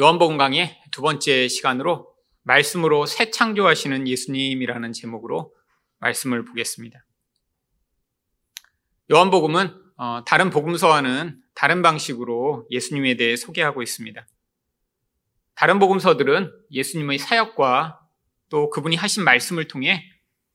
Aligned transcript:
요한복음 0.00 0.36
강의 0.36 0.80
두 0.92 1.02
번째 1.02 1.48
시간으로 1.48 2.14
말씀으로 2.44 3.04
새 3.04 3.32
창조하시는 3.32 4.06
예수님이라는 4.06 4.92
제목으로 4.92 5.52
말씀을 5.98 6.44
보겠습니다. 6.44 7.04
요한복음은 9.10 9.74
어, 9.96 10.22
다른 10.24 10.50
복음서와는 10.50 11.42
다른 11.52 11.82
방식으로 11.82 12.68
예수님에 12.70 13.16
대해 13.16 13.34
소개하고 13.34 13.82
있습니다. 13.82 14.24
다른 15.56 15.80
복음서들은 15.80 16.52
예수님의 16.70 17.18
사역과 17.18 17.98
또 18.50 18.70
그분이 18.70 18.94
하신 18.94 19.24
말씀을 19.24 19.66
통해 19.66 20.04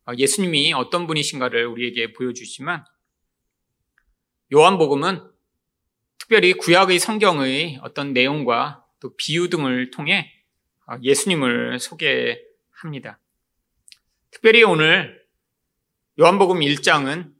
어, 0.06 0.14
예수님이 0.18 0.72
어떤 0.72 1.06
분이신가를 1.06 1.66
우리에게 1.66 2.14
보여주지만 2.14 2.86
요한복음은 4.54 5.30
특별히 6.18 6.54
구약의 6.54 7.00
성경의 7.00 7.82
어떤 7.84 8.14
내용과 8.14 8.83
또 9.04 9.14
비유 9.18 9.50
등을 9.50 9.92
통해 9.92 10.32
어, 10.88 10.96
예수님을 11.02 11.78
소개합니다. 11.78 13.20
특별히 14.32 14.64
오늘 14.64 15.22
요한복음 16.18 16.62
1장은 16.62 17.34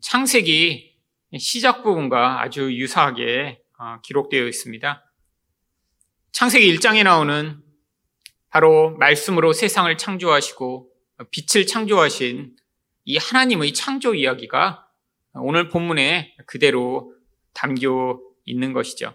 창세기 0.00 0.96
시작 1.36 1.82
부분과 1.82 2.40
아주 2.40 2.72
유사하게 2.72 3.60
어, 3.76 4.00
기록되어 4.04 4.46
있습니다. 4.46 5.12
창세기 6.30 6.76
1장에 6.76 7.02
나오는 7.02 7.60
바로 8.50 8.96
말씀으로 8.96 9.52
세상을 9.52 9.96
창조하시고 9.98 10.92
빛을 11.32 11.66
창조하신 11.66 12.54
이 13.06 13.16
하나님의 13.16 13.74
창조 13.74 14.14
이야기가 14.14 14.86
오늘 15.34 15.68
본문에 15.68 16.36
그대로 16.46 17.12
담겨 17.52 18.20
있는 18.44 18.72
것이죠. 18.72 19.14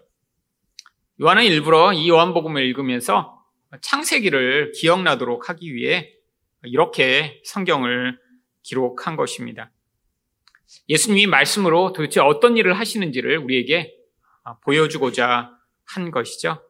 요한은 1.22 1.44
일부러 1.44 1.91
이 1.91 2.08
요한복음을 2.08 2.64
읽으면서 2.64 3.44
창세기를 3.82 4.72
기억나도록 4.72 5.50
하기 5.50 5.76
위해 5.76 6.13
이렇게 6.63 7.41
성경을 7.43 8.18
기록한 8.63 9.18
것입니다. 9.18 9.70
예수님이 10.88 11.27
말씀으로 11.27 11.91
도대체 11.91 12.21
어떤 12.21 12.55
일을 12.55 12.74
하시는지를 12.74 13.38
우리에게 13.40 13.93
보여주고자 14.63 15.52
한 15.84 16.12
것이죠. 16.12 16.63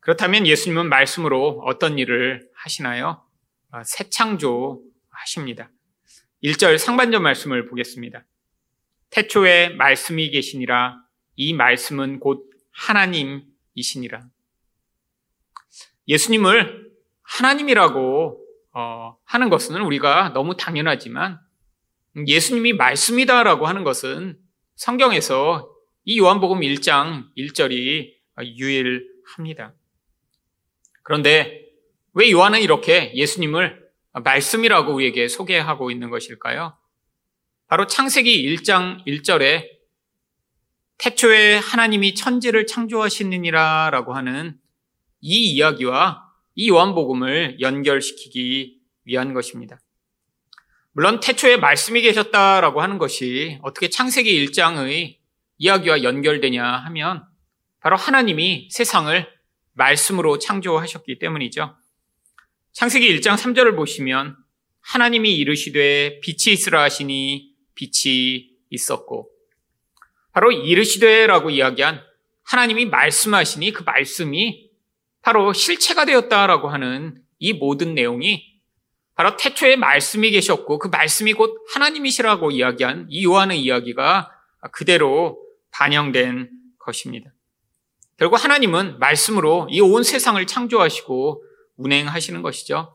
그렇다면 0.00 0.46
예수님은 0.46 0.90
말씀으로 0.90 1.62
어떤 1.64 1.98
일을 1.98 2.46
하시나요? 2.54 3.22
새 3.84 4.10
창조 4.10 4.82
하십니다. 5.08 5.70
1절 6.42 6.76
상반절 6.76 7.20
말씀을 7.20 7.66
보겠습니다. 7.66 8.26
태초에 9.08 9.70
말씀이 9.70 10.30
계시니라 10.30 10.98
이 11.36 11.54
말씀은 11.54 12.20
곧 12.20 12.50
하나님 12.70 13.53
이시니라. 13.74 14.26
예수님을 16.08 16.90
하나님이라고 17.22 18.40
어, 18.72 19.16
하는 19.24 19.50
것은 19.50 19.80
우리가 19.80 20.32
너무 20.34 20.56
당연하지만 20.56 21.38
예수님이 22.26 22.72
말씀이다라고 22.74 23.66
하는 23.66 23.84
것은 23.84 24.38
성경에서 24.76 25.70
이 26.04 26.18
요한복음 26.18 26.60
1장 26.60 27.28
1절이 27.36 28.14
유일합니다. 28.58 29.74
그런데 31.02 31.64
왜 32.12 32.30
요한은 32.30 32.60
이렇게 32.60 33.12
예수님을 33.14 33.84
말씀이라고 34.12 34.94
우리에게 34.94 35.28
소개하고 35.28 35.90
있는 35.90 36.10
것일까요? 36.10 36.76
바로 37.66 37.86
창세기 37.86 38.56
1장 38.56 39.04
1절에 39.06 39.73
태초에 40.98 41.56
하나님이 41.56 42.14
천지를 42.14 42.66
창조하시느니라 42.66 43.90
라고 43.90 44.14
하는 44.14 44.58
이 45.20 45.52
이야기와 45.52 46.22
이 46.54 46.68
요한복음을 46.68 47.60
연결시키기 47.60 48.80
위한 49.04 49.34
것입니다. 49.34 49.80
물론 50.92 51.18
태초에 51.20 51.56
말씀이 51.56 52.00
계셨다라고 52.02 52.80
하는 52.80 52.98
것이 52.98 53.58
어떻게 53.62 53.90
창세기 53.90 54.46
1장의 54.46 55.16
이야기와 55.58 56.02
연결되냐 56.02 56.64
하면 56.64 57.24
바로 57.80 57.96
하나님이 57.96 58.68
세상을 58.70 59.28
말씀으로 59.72 60.38
창조하셨기 60.38 61.18
때문이죠. 61.18 61.76
창세기 62.72 63.18
1장 63.18 63.36
3절을 63.36 63.76
보시면 63.76 64.36
하나님이 64.80 65.34
이르시되 65.36 66.20
빛이 66.20 66.52
있으라 66.52 66.82
하시니 66.82 67.54
빛이 67.74 68.50
있었고 68.70 69.33
바로 70.34 70.52
이르시되라고 70.52 71.50
이야기한 71.50 72.02
하나님이 72.42 72.86
말씀하시니 72.86 73.72
그 73.72 73.84
말씀이 73.84 74.68
바로 75.22 75.52
실체가 75.52 76.04
되었다라고 76.04 76.68
하는 76.68 77.22
이 77.38 77.54
모든 77.54 77.94
내용이 77.94 78.52
바로 79.14 79.36
태초에 79.36 79.76
말씀이 79.76 80.30
계셨고 80.32 80.78
그 80.80 80.88
말씀이 80.88 81.32
곧 81.34 81.64
하나님이시라고 81.72 82.50
이야기한 82.50 83.06
이 83.08 83.24
요한의 83.24 83.62
이야기가 83.62 84.30
그대로 84.72 85.38
반영된 85.70 86.50
것입니다. 86.78 87.30
결국 88.16 88.42
하나님은 88.42 88.98
말씀으로 88.98 89.68
이 89.70 89.80
온 89.80 90.02
세상을 90.02 90.44
창조하시고 90.46 91.44
운행하시는 91.76 92.42
것이죠. 92.42 92.94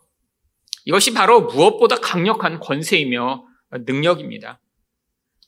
이것이 0.86 1.14
바로 1.14 1.42
무엇보다 1.42 1.98
강력한 1.98 2.60
권세이며 2.60 3.46
능력입니다. 3.72 4.60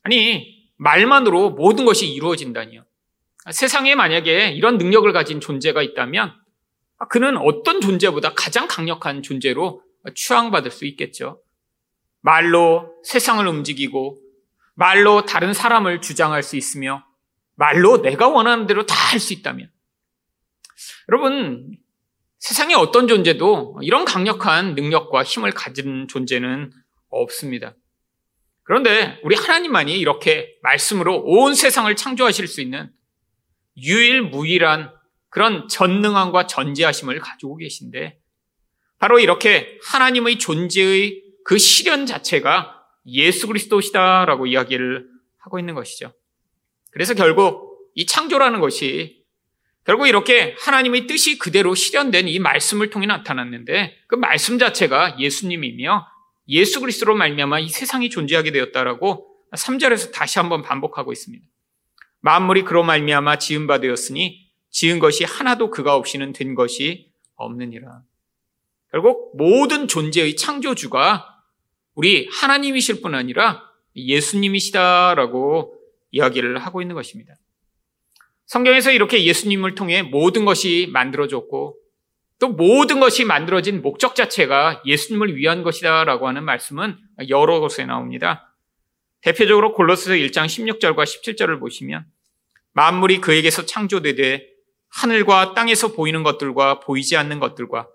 아니, 0.04 0.61
말만으로 0.82 1.52
모든 1.52 1.86
것이 1.86 2.08
이루어진다니요. 2.08 2.84
세상에 3.52 3.94
만약에 3.94 4.50
이런 4.50 4.78
능력을 4.78 5.12
가진 5.14 5.40
존재가 5.40 5.84
있다면 5.84 6.34
그는 7.10 7.38
어떤 7.38 7.82
존재보다 7.82 8.34
가장 8.34 8.68
강력한 8.68 9.22
존재로 9.22 9.84
추앙받을 10.16 10.72
수 10.72 10.86
있겠죠. 10.86 11.42
말로 12.22 12.96
세상을 13.04 13.46
움직이고 13.48 14.20
말로 14.74 15.26
다른 15.26 15.54
사람을 15.54 16.02
주장할 16.02 16.42
수 16.42 16.56
있으며 16.58 17.06
말로 17.56 18.02
내가 18.02 18.28
원하는 18.28 18.66
대로 18.66 18.86
다 18.86 18.96
할 19.12 19.20
수 19.20 19.34
있다면 19.34 19.70
여러분 21.10 21.78
세상에 22.40 22.74
어떤 22.74 23.08
존재도 23.08 23.80
이런 23.82 24.06
강력한 24.06 24.74
능력과 24.74 25.24
힘을 25.24 25.52
가진 25.52 26.08
존재는 26.08 26.72
없습니다. 27.10 27.76
그런데 28.64 29.20
우리 29.24 29.36
하나님만이 29.36 30.00
이렇게 30.00 30.56
말씀으로 30.62 31.24
온 31.26 31.56
세상을 31.56 31.94
창조하실 31.96 32.48
수 32.48 32.62
있는 32.62 32.92
유일무일한 33.78 34.92
그런 35.30 35.68
전능함과 35.68 36.48
전지하심을 36.48 37.20
가지고 37.20 37.58
계신데 37.58 38.20
바로 39.00 39.20
이렇게 39.20 39.80
하나님의 39.84 40.38
존재의 40.38 41.24
그 41.44 41.58
실현 41.58 42.06
자체가 42.06 42.78
예수 43.08 43.48
그리스도시다라고 43.48 44.46
이야기를 44.46 45.08
하고 45.40 45.58
있는 45.58 45.74
것이죠. 45.74 46.14
그래서 46.92 47.14
결국 47.14 47.90
이 47.96 48.06
창조라는 48.06 48.60
것이 48.60 49.22
결국 49.86 50.08
이렇게 50.08 50.56
하나님의 50.60 51.08
뜻이 51.08 51.40
그대로 51.40 51.74
실현된 51.74 52.28
이 52.28 52.38
말씀을 52.38 52.92
통해 52.92 53.08
나타났는데 53.08 53.98
그 54.08 54.16
말씀 54.16 54.60
자체가 54.60 55.18
예수님이며 55.20 56.06
예수 56.48 56.80
그리스도로 56.80 57.16
말미암아 57.16 57.60
이 57.60 57.70
세상이 57.70 58.10
존재하게 58.10 58.52
되었다라고 58.52 59.28
3절에서 59.52 60.12
다시 60.12 60.40
한번 60.40 60.62
반복하고 60.62 61.12
있습니다. 61.12 61.46
만물이 62.22 62.64
그로 62.64 62.84
말미암아 62.84 63.38
지은 63.38 63.68
바 63.68 63.80
되었으니 63.80 64.50
지은 64.70 65.00
것이 65.00 65.24
하나도 65.24 65.70
그가 65.70 65.96
없이는 65.96 66.34
된 66.34 66.56
것이 66.56 67.12
없느니라. 67.36 68.04
결국 68.92 69.36
모든 69.38 69.88
존재의 69.88 70.36
창조주가 70.36 71.28
우리 71.96 72.28
하나님이실 72.32 73.02
뿐 73.02 73.16
아니라 73.16 73.64
예수님이시다라고 73.96 75.76
이야기를 76.12 76.58
하고 76.60 76.82
있는 76.82 76.96
것입니다. 76.96 77.36
성경에서 78.46 78.92
이렇게 78.92 79.24
예수님을 79.24 79.76
통해 79.76 80.02
모든 80.02 80.46
것이 80.46 80.90
만들어졌고 80.92 81.78
또 82.42 82.50
모든 82.50 83.00
것이 83.00 83.24
만들어진 83.24 83.84
목적 83.84 84.16
자체가 84.16 84.82
예수님을 84.84 85.36
위한 85.36 85.62
것이다라고 85.62 86.28
하는 86.28 86.44
말씀은 86.44 86.98
여러 87.30 87.60
곳에 87.60 87.86
나옵니다. 87.86 88.56
대표적으로 89.22 89.74
골로새서 89.74 90.16
1장 90.16 90.48
16절과 90.48 91.04
17절을 91.04 91.60
보시면 91.60 92.04
만물이 92.74 93.22
그에게서 93.22 93.68
창조되되 93.68 94.48
하늘과 94.90 95.54
땅에서 95.54 95.94
보이는 95.94 96.24
것들과 96.24 96.80
보이지 96.80 97.16
않는 97.16 97.40
것들과 97.40 97.88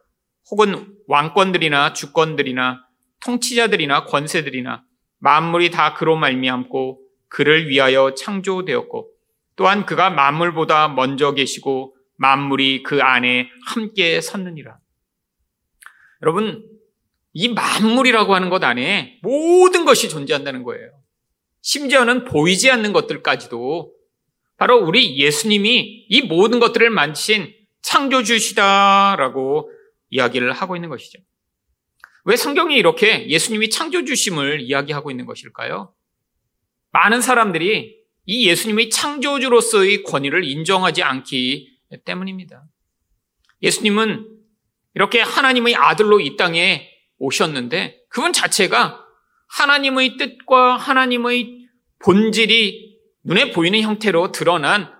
혹은 0.53 0.95
왕권들이나 1.09 1.93
주권들이나 1.93 2.87
통치자들이나 3.25 4.05
권세들이나 4.05 4.85
만물이 5.19 5.73
다 5.73 5.95
그로 5.95 6.15
말미암고 6.15 7.01
그를 7.29 7.69
위하여 7.69 8.15
창조되었고 8.15 9.11
또한 9.57 9.85
그가 9.87 10.11
만물보다 10.11 10.87
먼저 10.87 11.35
계시고 11.35 11.96
만물이 12.17 12.83
그 12.83 13.03
안에 13.03 13.49
함께 13.67 14.21
섰느니라. 14.21 14.79
여러분, 16.23 16.67
이 17.33 17.49
만물이라고 17.49 18.35
하는 18.35 18.49
것 18.49 18.65
안에 18.65 19.19
모든 19.23 19.85
것이 19.85 20.09
존재한다는 20.09 20.63
거예요. 20.63 20.91
심지어는 21.61 22.25
보이지 22.25 22.71
않는 22.71 22.93
것들까지도 22.93 23.93
바로 24.57 24.79
우리 24.79 25.19
예수님이 25.19 26.07
이 26.09 26.23
모든 26.23 26.61
것들을 26.61 26.89
만드신 26.89 27.53
창조주시다라고 27.83 29.71
이야기를 30.11 30.53
하고 30.53 30.77
있는 30.77 30.89
것이죠. 30.89 31.19
왜 32.25 32.37
성경이 32.37 32.77
이렇게 32.77 33.29
예수님이 33.29 33.71
창조주심을 33.71 34.61
이야기하고 34.63 35.11
있는 35.11 35.27
것일까요? 35.27 35.93
많은 36.93 37.21
사람들이 37.21 37.97
이 38.25 38.49
예수님의 38.49 38.91
창조주로서의 38.91 40.03
권위를 40.03 40.45
인정하지 40.45 41.03
않기 41.03 41.76
때문입니다. 42.05 42.65
예수님은 43.63 44.27
이렇게 44.95 45.21
하나님의 45.21 45.77
아들로 45.77 46.21
이 46.21 46.37
땅에 46.37 46.91
오셨는데 47.19 48.05
그분 48.09 48.33
자체가 48.33 49.05
하나님의 49.49 50.17
뜻과 50.17 50.77
하나님의 50.77 51.69
본질이 51.99 52.97
눈에 53.25 53.53
보이는 53.53 53.81
형태로 53.81 54.33
드러난 54.33 54.93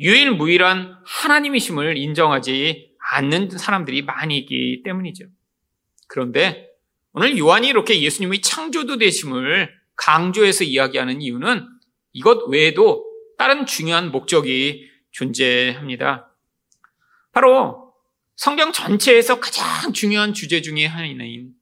유일무이한 0.00 0.96
하나님이심을 1.04 1.96
인정하지 1.96 2.96
않는 3.12 3.50
사람들이 3.50 4.02
많이 4.02 4.38
있기 4.38 4.82
때문이죠. 4.84 5.26
그런데 6.08 6.68
오늘 7.12 7.36
요한이 7.38 7.68
이렇게 7.68 8.00
예수님의 8.00 8.40
창조도 8.40 8.98
되심을 8.98 9.70
강조해서 9.96 10.64
이야기하는 10.64 11.20
이유는 11.20 11.68
이것 12.12 12.48
외에도 12.48 13.04
다른 13.38 13.66
중요한 13.66 14.10
목적이 14.10 14.88
존재합니다. 15.12 16.28
바로 17.32 17.94
성경 18.36 18.72
전체에서 18.72 19.40
가장 19.40 19.92
중요한 19.92 20.34
주제 20.34 20.60
중의 20.60 20.88
하나인 20.88 21.52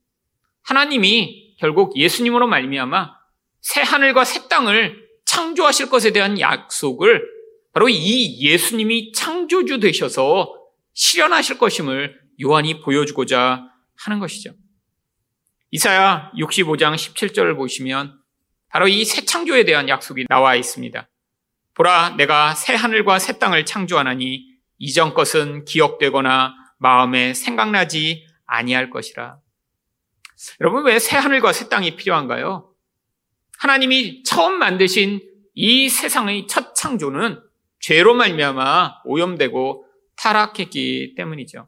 하나님이 0.62 1.56
결국 1.58 1.96
예수님으로 1.96 2.46
말미암아 2.46 3.12
새 3.60 3.82
하늘과 3.82 4.24
새 4.24 4.48
땅을 4.48 5.08
창조하실 5.26 5.90
것에 5.90 6.12
대한 6.12 6.40
약속을 6.40 7.22
바로 7.72 7.88
이 7.88 8.40
예수님이 8.40 9.12
창조주 9.12 9.78
되셔서 9.80 10.56
실현하실 10.94 11.58
것임을 11.58 12.18
요한이 12.42 12.80
보여주고자 12.80 13.68
하는 13.96 14.18
것이죠. 14.18 14.54
이사야 15.70 16.32
65장 16.34 16.94
17절을 16.94 17.56
보시면 17.56 18.18
바로 18.68 18.88
이 18.88 19.04
새 19.04 19.24
창조에 19.24 19.64
대한 19.64 19.88
약속이 19.88 20.26
나와 20.28 20.56
있습니다. 20.56 21.08
보라, 21.80 22.10
내가 22.18 22.54
새 22.54 22.74
하늘과 22.74 23.18
새 23.18 23.38
땅을 23.38 23.64
창조하나니 23.64 24.44
이전 24.76 25.14
것은 25.14 25.64
기억되거나 25.64 26.52
마음에 26.76 27.32
생각나지 27.32 28.26
아니할 28.44 28.90
것이라. 28.90 29.38
여러분, 30.60 30.84
왜 30.84 30.98
새 30.98 31.16
하늘과 31.16 31.54
새 31.54 31.70
땅이 31.70 31.96
필요한가요? 31.96 32.70
하나님이 33.56 34.24
처음 34.24 34.58
만드신 34.58 35.22
이 35.54 35.88
세상의 35.88 36.48
첫 36.48 36.74
창조는 36.74 37.40
죄로 37.78 38.12
말미암아 38.12 39.00
오염되고 39.06 39.86
타락했기 40.16 41.14
때문이죠. 41.16 41.66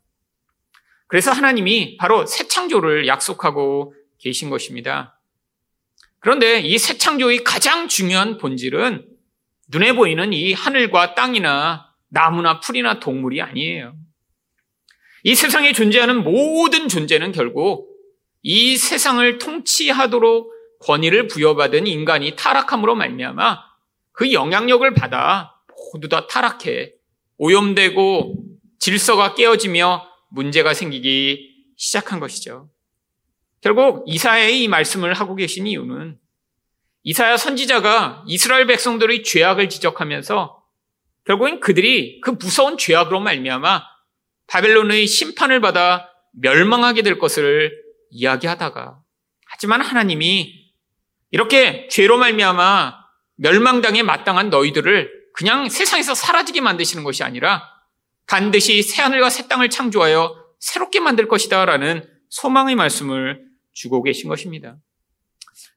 그래서 1.06 1.30
하나님이 1.30 1.96
바로 1.96 2.26
새 2.26 2.48
창조를 2.48 3.06
약속하고 3.06 3.94
계신 4.18 4.50
것입니다. 4.50 5.18
그런데 6.18 6.60
이 6.60 6.76
새 6.76 6.98
창조의 6.98 7.44
가장 7.44 7.88
중요한 7.88 8.36
본질은 8.36 9.11
눈에 9.72 9.94
보이는 9.94 10.32
이 10.32 10.52
하늘과 10.52 11.14
땅이나 11.14 11.88
나무나 12.08 12.60
풀이나 12.60 13.00
동물이 13.00 13.40
아니에요. 13.40 13.94
이 15.24 15.34
세상에 15.34 15.72
존재하는 15.72 16.22
모든 16.22 16.88
존재는 16.88 17.32
결국 17.32 17.88
이 18.42 18.76
세상을 18.76 19.38
통치하도록 19.38 20.52
권위를 20.80 21.28
부여받은 21.28 21.86
인간이 21.86 22.36
타락함으로 22.36 22.94
말미암아 22.96 23.60
그 24.12 24.32
영향력을 24.32 24.92
받아 24.94 25.54
모두 25.92 26.08
다 26.08 26.26
타락해 26.26 26.92
오염되고 27.38 28.34
질서가 28.78 29.34
깨어지며 29.34 30.06
문제가 30.30 30.74
생기기 30.74 31.50
시작한 31.76 32.20
것이죠. 32.20 32.68
결국 33.60 34.04
이사야의 34.06 34.64
이 34.64 34.68
말씀을 34.68 35.14
하고 35.14 35.34
계신 35.34 35.66
이유는 35.66 36.18
이사야 37.04 37.36
선지자가 37.36 38.24
이스라엘 38.26 38.66
백성들의 38.66 39.24
죄악을 39.24 39.68
지적하면서 39.68 40.62
결국엔 41.24 41.60
그들이 41.60 42.20
그 42.20 42.30
무서운 42.30 42.78
죄악으로 42.78 43.20
말미암아 43.20 43.82
바벨론의 44.46 45.06
심판을 45.06 45.60
받아 45.60 46.08
멸망하게 46.32 47.02
될 47.02 47.18
것을 47.18 47.72
이야기하다가 48.10 49.00
하지만 49.46 49.80
하나님이 49.80 50.72
이렇게 51.30 51.88
죄로 51.88 52.18
말미암아 52.18 53.02
멸망당에 53.36 54.02
마땅한 54.02 54.50
너희들을 54.50 55.10
그냥 55.34 55.68
세상에서 55.68 56.14
사라지게 56.14 56.60
만드시는 56.60 57.04
것이 57.04 57.24
아니라 57.24 57.62
반드시 58.26 58.82
새 58.82 59.02
하늘과 59.02 59.30
새 59.30 59.48
땅을 59.48 59.70
창조하여 59.70 60.36
새롭게 60.60 61.00
만들 61.00 61.26
것이다라는 61.26 62.08
소망의 62.28 62.76
말씀을 62.76 63.44
주고 63.72 64.02
계신 64.02 64.28
것입니다. 64.28 64.76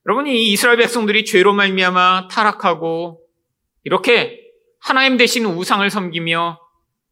여러분이 0.06 0.52
이스라엘 0.52 0.78
백성들이 0.78 1.24
죄로 1.24 1.52
말미암아 1.52 2.28
타락하고 2.28 3.20
이렇게 3.84 4.40
하나님 4.80 5.16
대신 5.16 5.44
우상을 5.46 5.88
섬기며 5.88 6.60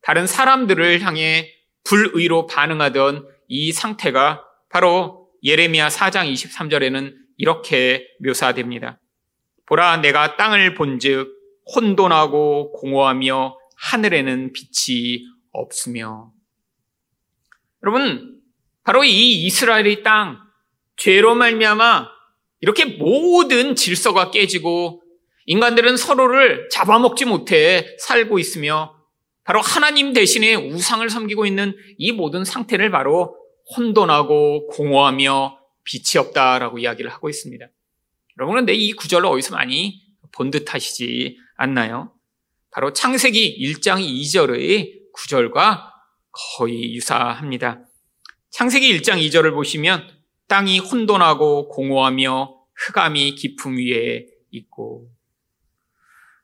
다른 0.03 0.27
사람들을 0.27 1.01
향해 1.03 1.51
불의로 1.85 2.47
반응하던 2.47 3.27
이 3.49 3.73
상태가 3.73 4.45
바로 4.71 5.29
예레미야 5.43 5.89
4장 5.89 6.33
23절에는 6.33 7.15
이렇게 7.37 8.07
묘사됩니다. 8.21 9.01
보라 9.67 9.99
내가 9.99 10.37
땅을 10.37 10.75
본즉 10.75 11.33
혼돈하고 11.75 12.73
공허하며 12.73 13.59
하늘에는 13.77 14.53
빛이 14.53 15.25
없으며. 15.53 16.33
여러분, 17.83 18.41
바로 18.83 19.05
이 19.05 19.45
이스라엘의 19.45 20.03
땅, 20.03 20.39
죄로 20.97 21.35
말미암아 21.35 22.14
이렇게 22.65 22.87
모든 22.87 23.77
질서가 23.77 24.31
깨지고 24.31 25.03
인간들은 25.45 25.99
서로를 25.99 26.71
잡아먹지 26.71 27.27
못해 27.27 27.95
살고 27.99 28.39
있으며 28.39 28.97
바로 29.45 29.61
하나님 29.61 30.15
대신에 30.15 30.55
우상을 30.55 31.07
섬기고 31.11 31.45
있는 31.45 31.77
이 31.99 32.11
모든 32.13 32.43
상태를 32.43 32.91
바로 32.91 33.37
혼돈하고 33.77 34.69
공허하며 34.69 35.59
빛이 35.85 36.19
없다라고 36.19 36.79
이야기를 36.79 37.13
하고 37.13 37.29
있습니다. 37.29 37.67
여러분, 38.39 38.57
은데 38.57 38.73
이 38.73 38.93
구절을 38.95 39.27
어디서 39.27 39.55
많이 39.55 40.01
본 40.33 40.51
듯하시지 40.51 41.37
않나요? 41.57 42.15
바로 42.71 42.95
창세기 42.95 43.59
1장 43.61 44.03
2절의 44.03 45.13
구절과 45.13 45.93
거의 46.57 46.95
유사합니다. 46.95 47.85
창세기 48.53 48.99
1장 48.99 49.23
2절을 49.23 49.53
보시면 49.53 50.24
땅이 50.49 50.79
혼돈하고 50.79 51.69
공허하며 51.69 52.55
흑암이 52.75 53.35
깊음 53.37 53.77
위에 53.77 54.27
있고 54.51 55.09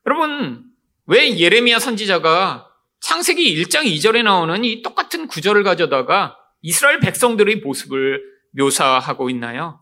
여러분 0.07 0.65
왜 1.07 1.39
예레미야 1.39 1.79
선지자가 1.79 2.69
창세기 3.01 3.63
1장 3.63 3.85
2절에 3.85 4.23
나오는 4.23 4.65
이 4.65 4.83
똑같은 4.83 5.27
구절을 5.27 5.63
가져다가 5.65 6.37
이스라엘 6.63 7.01
백성들의 7.01 7.57
모습을 7.57 8.23
묘사하고 8.53 9.31
있나요? 9.31 9.81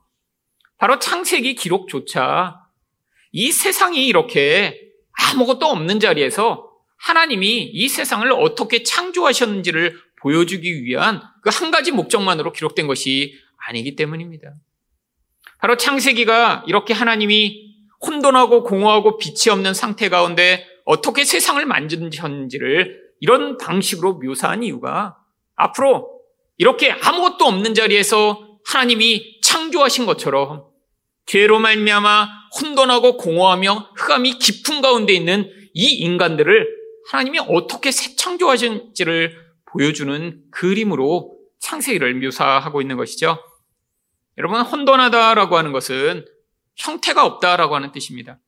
바로 0.78 0.98
창세기 0.98 1.54
기록조차 1.54 2.60
이 3.32 3.50
세상이 3.50 4.06
이렇게 4.06 4.80
아무것도 5.12 5.66
없는 5.66 6.00
자리에서 6.00 6.70
하나님이 6.96 7.62
이 7.72 7.88
세상을 7.88 8.30
어떻게 8.32 8.82
창조하셨는지를 8.82 10.00
보여주기 10.20 10.84
위한 10.84 11.20
그 11.42 11.50
한 11.50 11.70
가지 11.70 11.92
목적만으로 11.92 12.52
기록된 12.52 12.86
것이 12.86 13.38
아니기 13.66 13.96
때문입니다. 13.96 14.54
바로 15.58 15.76
창세기가 15.76 16.64
이렇게 16.66 16.94
하나님이 16.94 17.68
혼돈하고 18.06 18.62
공허하고 18.62 19.18
빛이 19.18 19.50
없는 19.50 19.74
상태 19.74 20.08
가운데 20.08 20.66
어떻게 20.84 21.24
세상을 21.24 21.64
만드셨는지를 21.66 23.08
이런 23.20 23.58
방식으로 23.58 24.14
묘사한 24.14 24.62
이유가 24.62 25.18
앞으로 25.56 26.20
이렇게 26.56 26.90
아무것도 26.90 27.44
없는 27.44 27.74
자리에서 27.74 28.58
하나님이 28.64 29.40
창조하신 29.42 30.06
것처럼 30.06 30.64
죄로 31.26 31.58
말미암아 31.58 32.28
혼돈하고 32.60 33.16
공허하며 33.16 33.90
흑암이 33.96 34.38
깊은 34.38 34.80
가운데 34.80 35.12
있는 35.12 35.50
이 35.74 35.86
인간들을 35.92 36.66
하나님이 37.10 37.40
어떻게 37.48 37.90
새 37.90 38.16
창조하신지를 38.16 39.36
보여주는 39.66 40.42
그림으로 40.50 41.36
창세기를 41.60 42.14
묘사하고 42.14 42.80
있는 42.80 42.96
것이죠. 42.96 43.38
여러분 44.38 44.60
혼돈하다라고 44.60 45.58
하는 45.58 45.72
것은 45.72 46.24
형태가 46.76 47.26
없다라고 47.26 47.74
하는 47.74 47.90
뜻입니다. 47.90 48.38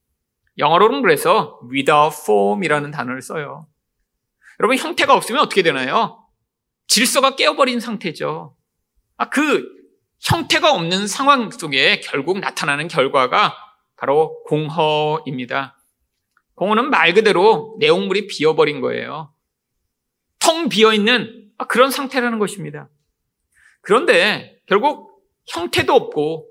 영어로는 0.56 1.02
그래서 1.02 1.60
without 1.70 2.16
form이라는 2.22 2.92
단어를 2.92 3.22
써요. 3.22 3.66
여러분 4.60 4.76
형태가 4.76 5.14
없으면 5.14 5.42
어떻게 5.42 5.62
되나요? 5.62 6.24
질서가 6.86 7.34
깨어버린 7.34 7.80
상태죠. 7.80 8.56
아, 9.16 9.28
그 9.30 9.66
형태가 10.20 10.72
없는 10.72 11.06
상황 11.08 11.50
속에 11.50 12.00
결국 12.00 12.38
나타나는 12.38 12.88
결과가 12.88 13.56
바로 13.96 14.42
공허입니다. 14.44 15.76
공허는 16.54 16.90
말 16.90 17.14
그대로 17.14 17.76
내용물이 17.80 18.28
비어버린 18.28 18.80
거예요. 18.80 19.32
텅 20.38 20.68
비어 20.68 20.92
있는 20.92 21.50
그런 21.68 21.90
상태라는 21.90 22.38
것입니다. 22.38 22.88
그런데 23.82 24.60
결국 24.66 25.09
형태도 25.50 25.92
없고 25.92 26.48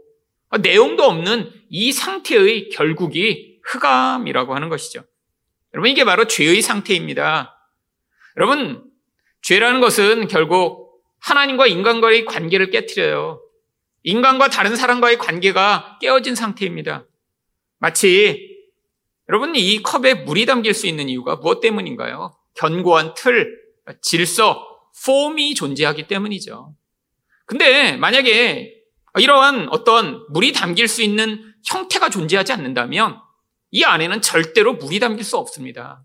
내용도 0.61 1.03
없는 1.03 1.51
이 1.69 1.91
상태의 1.91 2.69
결국이 2.69 3.59
흑암이라고 3.63 4.55
하는 4.55 4.69
것이죠. 4.69 5.03
여러분 5.73 5.91
이게 5.91 6.03
바로 6.03 6.25
죄의 6.25 6.61
상태입니다. 6.61 7.55
여러분 8.37 8.83
죄라는 9.41 9.79
것은 9.79 10.27
결국 10.27 11.01
하나님과 11.19 11.67
인간과의 11.67 12.25
관계를 12.25 12.71
깨뜨려요. 12.71 13.41
인간과 14.03 14.49
다른 14.49 14.75
사람과의 14.75 15.17
관계가 15.17 15.99
깨어진 16.01 16.35
상태입니다. 16.35 17.05
마치 17.77 18.57
여러분 19.27 19.55
이 19.55 19.81
컵에 19.83 20.15
물이 20.25 20.45
담길 20.45 20.73
수 20.73 20.87
있는 20.87 21.07
이유가 21.09 21.35
무엇 21.35 21.59
때문인가요? 21.61 22.35
견고한 22.55 23.13
틀, 23.15 23.59
질서, 24.01 24.65
폼이 25.05 25.53
존재하기 25.53 26.07
때문이죠. 26.07 26.73
근데 27.45 27.95
만약에 27.97 28.78
이러한 29.19 29.69
어떤 29.69 30.25
물이 30.29 30.53
담길 30.53 30.87
수 30.87 31.01
있는 31.01 31.53
형태가 31.65 32.09
존재하지 32.09 32.53
않는다면 32.53 33.19
이 33.71 33.83
안에는 33.83 34.21
절대로 34.21 34.73
물이 34.73 34.99
담길 34.99 35.23
수 35.23 35.37
없습니다. 35.37 36.03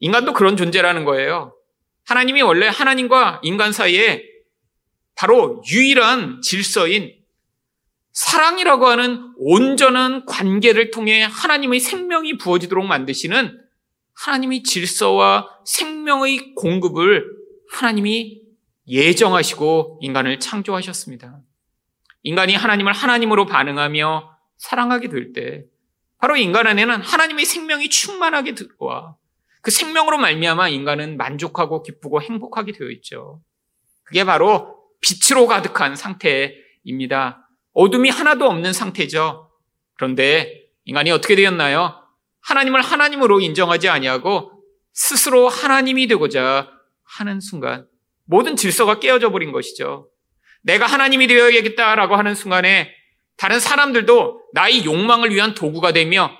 인간도 0.00 0.32
그런 0.32 0.56
존재라는 0.56 1.04
거예요. 1.04 1.54
하나님이 2.04 2.42
원래 2.42 2.66
하나님과 2.66 3.40
인간 3.42 3.72
사이에 3.72 4.24
바로 5.14 5.62
유일한 5.70 6.40
질서인 6.42 7.14
사랑이라고 8.12 8.86
하는 8.86 9.32
온전한 9.36 10.26
관계를 10.26 10.90
통해 10.90 11.22
하나님의 11.22 11.80
생명이 11.80 12.38
부어지도록 12.38 12.84
만드시는 12.84 13.58
하나님의 14.14 14.62
질서와 14.64 15.48
생명의 15.64 16.54
공급을 16.54 17.24
하나님이 17.70 18.42
예정하시고 18.86 20.00
인간을 20.02 20.40
창조하셨습니다. 20.40 21.40
인간이 22.22 22.54
하나님을 22.54 22.92
하나님으로 22.92 23.46
반응하며 23.46 24.30
사랑하게 24.58 25.08
될 25.08 25.32
때 25.32 25.64
바로 26.18 26.36
인간 26.36 26.68
안에는 26.68 27.02
하나님의 27.02 27.44
생명이 27.44 27.90
충만하게 27.90 28.54
들어와 28.54 29.16
그 29.60 29.70
생명으로 29.72 30.18
말미암아 30.18 30.68
인간은 30.68 31.16
만족하고 31.16 31.82
기쁘고 31.82 32.22
행복하게 32.22 32.72
되어 32.72 32.90
있죠. 32.90 33.42
그게 34.04 34.24
바로 34.24 34.76
빛으로 35.00 35.46
가득한 35.48 35.96
상태입니다. 35.96 37.48
어둠이 37.72 38.10
하나도 38.10 38.44
없는 38.46 38.72
상태죠. 38.72 39.50
그런데 39.94 40.62
인간이 40.84 41.10
어떻게 41.10 41.34
되었나요? 41.34 42.02
하나님을 42.42 42.82
하나님으로 42.82 43.40
인정하지 43.40 43.88
아니하고 43.88 44.52
스스로 44.92 45.48
하나님이 45.48 46.06
되고자 46.06 46.70
하는 47.04 47.40
순간 47.40 47.86
모든 48.24 48.54
질서가 48.56 49.00
깨어져 49.00 49.30
버린 49.30 49.50
것이죠. 49.50 50.08
내가 50.62 50.86
하나님이 50.86 51.26
되어야겠다라고 51.26 52.16
하는 52.16 52.34
순간에 52.34 52.92
다른 53.36 53.60
사람들도 53.60 54.42
나의 54.52 54.84
욕망을 54.84 55.34
위한 55.34 55.54
도구가 55.54 55.92
되며 55.92 56.30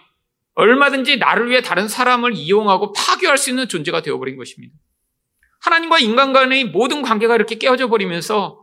얼마든지 0.55 1.17
나를 1.17 1.51
위해 1.51 1.63
다른 1.63 1.89
사람을 1.89 2.35
이용하고 2.35 2.93
파괴할 2.93 3.39
수 3.39 3.51
있는 3.51 3.69
존재가 3.69 4.03
되어버린 4.03 4.37
것입니다. 4.37 4.75
하나님과 5.61 5.99
인간 6.01 6.33
간의 6.33 6.65
모든 6.65 7.03
관계가 7.03 7.35
이렇게 7.35 7.57
깨어져 7.57 7.89
버리면서 7.89 8.61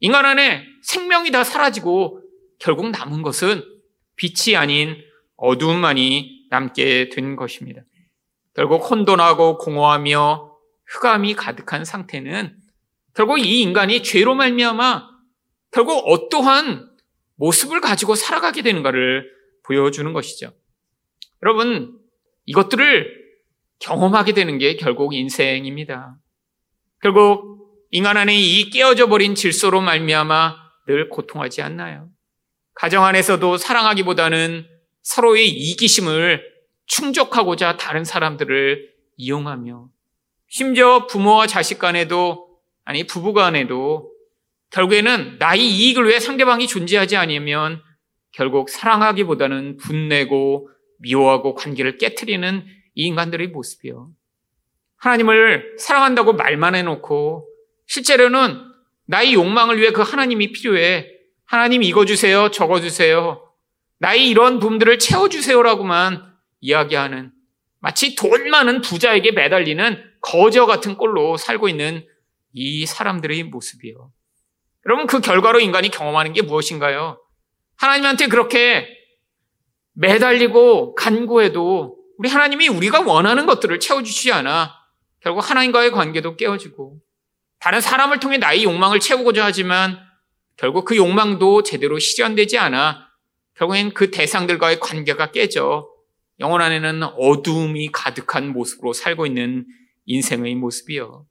인간 0.00 0.24
안에 0.24 0.64
생명이 0.82 1.30
다 1.30 1.44
사라지고 1.44 2.22
결국 2.58 2.90
남은 2.90 3.22
것은 3.22 3.62
빛이 4.16 4.56
아닌 4.56 4.96
어두움만이 5.36 6.46
남게 6.50 7.10
된 7.10 7.36
것입니다. 7.36 7.82
결국 8.54 8.90
혼돈하고 8.90 9.58
공허하며 9.58 10.52
흑암이 10.86 11.34
가득한 11.34 11.84
상태는 11.84 12.57
결국 13.14 13.38
이 13.38 13.60
인간이 13.62 14.02
죄로 14.02 14.34
말미암아 14.34 15.08
결국 15.70 15.98
어떠한 16.06 16.90
모습을 17.36 17.80
가지고 17.80 18.14
살아가게 18.14 18.62
되는가를 18.62 19.30
보여주는 19.64 20.12
것이죠. 20.12 20.52
여러분, 21.42 21.98
이것들을 22.46 23.18
경험하게 23.80 24.32
되는 24.32 24.58
게 24.58 24.76
결국 24.76 25.14
인생입니다. 25.14 26.16
결국 27.00 27.86
인간 27.90 28.16
안에 28.16 28.34
이 28.34 28.70
깨어져 28.70 29.08
버린 29.08 29.34
질서로 29.34 29.80
말미암아 29.80 30.56
늘 30.86 31.08
고통하지 31.08 31.62
않나요? 31.62 32.08
가정 32.74 33.04
안에서도 33.04 33.56
사랑하기보다는 33.56 34.66
서로의 35.02 35.48
이기심을 35.48 36.42
충족하고자 36.86 37.76
다른 37.76 38.04
사람들을 38.04 38.88
이용하며 39.16 39.88
심지어 40.48 41.06
부모와 41.06 41.46
자식 41.46 41.78
간에도 41.78 42.47
아니 42.88 43.04
부부 43.04 43.34
간에도 43.34 44.10
결국에는 44.70 45.36
나의 45.38 45.60
이익을 45.60 46.08
위해 46.08 46.18
상대방이 46.18 46.66
존재하지 46.66 47.18
않으면 47.18 47.82
결국 48.32 48.70
사랑하기보다는 48.70 49.76
분내고 49.76 50.70
미워하고 51.00 51.54
관계를 51.54 51.98
깨뜨리는 51.98 52.64
이 52.94 53.02
인간들의 53.04 53.48
모습이요. 53.48 54.08
하나님을 54.96 55.76
사랑한다고 55.78 56.32
말만 56.32 56.74
해놓고 56.76 57.46
실제로는 57.88 58.58
나의 59.04 59.34
욕망을 59.34 59.78
위해 59.78 59.92
그 59.92 60.00
하나님이 60.00 60.52
필요해. 60.52 61.10
하나님 61.44 61.82
이거 61.82 62.06
주세요, 62.06 62.50
저거 62.50 62.80
주세요. 62.80 63.52
나의 63.98 64.30
이런 64.30 64.60
부분들을 64.60 64.98
채워주세요라고만 64.98 66.22
이야기하는 66.60 67.32
마치 67.80 68.14
돈 68.14 68.48
많은 68.48 68.80
부자에게 68.80 69.32
매달리는 69.32 70.04
거저 70.22 70.64
같은 70.64 70.96
꼴로 70.96 71.36
살고 71.36 71.68
있는 71.68 72.06
이 72.52 72.86
사람들의 72.86 73.44
모습이요. 73.44 74.10
여러분 74.86 75.06
그 75.06 75.20
결과로 75.20 75.60
인간이 75.60 75.90
경험하는 75.90 76.32
게 76.32 76.42
무엇인가요? 76.42 77.20
하나님한테 77.76 78.28
그렇게 78.28 78.88
매달리고 79.94 80.94
간구해도 80.94 81.96
우리 82.18 82.28
하나님이 82.28 82.68
우리가 82.68 83.00
원하는 83.00 83.46
것들을 83.46 83.78
채워주시지 83.80 84.32
않아 84.32 84.74
결국 85.20 85.48
하나님과의 85.48 85.90
관계도 85.90 86.36
깨어지고 86.36 86.98
다른 87.58 87.80
사람을 87.80 88.20
통해 88.20 88.38
나의 88.38 88.64
욕망을 88.64 89.00
채우고자 89.00 89.44
하지만 89.44 89.98
결국 90.56 90.84
그 90.84 90.96
욕망도 90.96 91.62
제대로 91.62 91.98
실현되지 91.98 92.58
않아 92.58 93.08
결국엔 93.56 93.94
그 93.94 94.10
대상들과의 94.10 94.80
관계가 94.80 95.32
깨져 95.32 95.88
영혼 96.40 96.60
안에는 96.60 97.02
어두움이 97.02 97.90
가득한 97.92 98.52
모습으로 98.52 98.92
살고 98.92 99.26
있는 99.26 99.66
인생의 100.06 100.54
모습이요. 100.54 101.26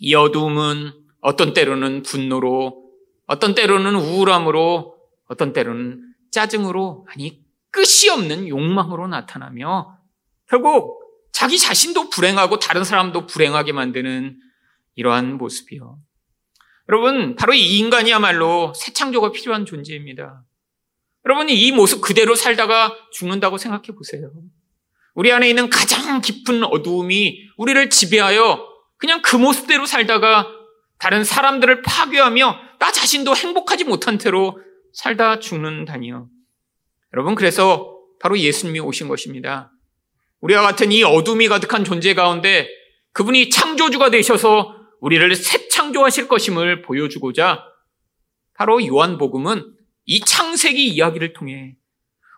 이 0.00 0.14
어두움은 0.14 0.92
어떤 1.20 1.52
때로는 1.52 2.02
분노로, 2.02 2.90
어떤 3.26 3.54
때로는 3.54 3.94
우울함으로, 3.94 4.96
어떤 5.28 5.52
때로는 5.52 6.02
짜증으로, 6.32 7.06
아니, 7.10 7.44
끝이 7.70 8.08
없는 8.10 8.48
욕망으로 8.48 9.06
나타나며 9.06 9.98
결국 10.48 11.00
자기 11.32 11.58
자신도 11.58 12.10
불행하고 12.10 12.58
다른 12.58 12.82
사람도 12.82 13.26
불행하게 13.26 13.72
만드는 13.72 14.40
이러한 14.96 15.36
모습이요. 15.36 15.98
여러분, 16.88 17.36
바로 17.36 17.52
이 17.52 17.78
인간이야말로 17.78 18.72
새 18.74 18.92
창조가 18.92 19.30
필요한 19.32 19.64
존재입니다. 19.64 20.42
여러분이 21.26 21.54
이 21.54 21.72
모습 21.72 22.00
그대로 22.00 22.34
살다가 22.34 22.96
죽는다고 23.12 23.58
생각해 23.58 23.94
보세요. 23.96 24.32
우리 25.14 25.30
안에 25.30 25.48
있는 25.48 25.68
가장 25.68 26.20
깊은 26.20 26.64
어두움이 26.64 27.50
우리를 27.58 27.90
지배하여 27.90 28.69
그냥 29.00 29.22
그 29.22 29.34
모습대로 29.34 29.86
살다가 29.86 30.46
다른 30.98 31.24
사람들을 31.24 31.82
파괴하며 31.82 32.60
나 32.78 32.92
자신도 32.92 33.34
행복하지 33.34 33.84
못한 33.84 34.18
채로 34.18 34.60
살다 34.92 35.40
죽는다니요. 35.40 36.28
여러분, 37.14 37.34
그래서 37.34 37.98
바로 38.20 38.38
예수님이 38.38 38.80
오신 38.80 39.08
것입니다. 39.08 39.72
우리와 40.40 40.62
같은 40.62 40.92
이 40.92 41.02
어둠이 41.02 41.48
가득한 41.48 41.84
존재 41.84 42.14
가운데 42.14 42.68
그분이 43.12 43.50
창조주가 43.50 44.10
되셔서 44.10 44.76
우리를 45.00 45.34
새 45.34 45.68
창조하실 45.68 46.28
것임을 46.28 46.82
보여주고자 46.82 47.64
바로 48.54 48.86
요한복음은 48.86 49.74
이 50.04 50.20
창세기 50.20 50.88
이야기를 50.88 51.32
통해 51.32 51.76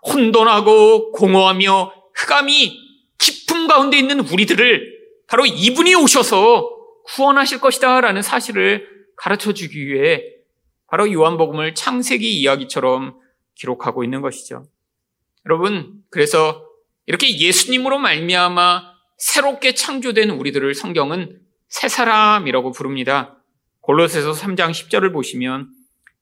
혼돈하고 0.07 1.13
공허하며 1.13 1.93
흑암이 2.15 2.79
깊음 3.19 3.67
가운데 3.67 3.99
있는 3.99 4.21
우리들을 4.21 4.92
바로 5.33 5.47
이분이 5.47 5.95
오셔서 5.95 6.69
구원하실 7.05 7.61
것이다 7.61 8.03
라는 8.03 8.21
사실을 8.21 8.87
가르쳐 9.17 9.55
주기 9.55 9.87
위해 9.87 10.23
바로 10.89 11.11
요한복음을 11.11 11.75
창세기 11.75 12.39
이야기처럼 12.39 13.19
기록하고 13.55 14.05
있는 14.05 14.21
것이죠. 14.21 14.67
여러분, 15.47 16.03
그래서 16.11 16.69
이렇게 17.07 17.35
예수님으로 17.39 17.97
말미암아 17.97 18.93
새롭게 19.17 19.73
창조된 19.73 20.29
우리들을 20.29 20.75
성경은 20.75 21.41
새 21.71 21.89
사람이라고 21.89 22.73
부릅니다. 22.73 23.43
골로새서 23.81 24.33
3장 24.33 24.71
10절을 24.71 25.15
보시면 25.15 25.71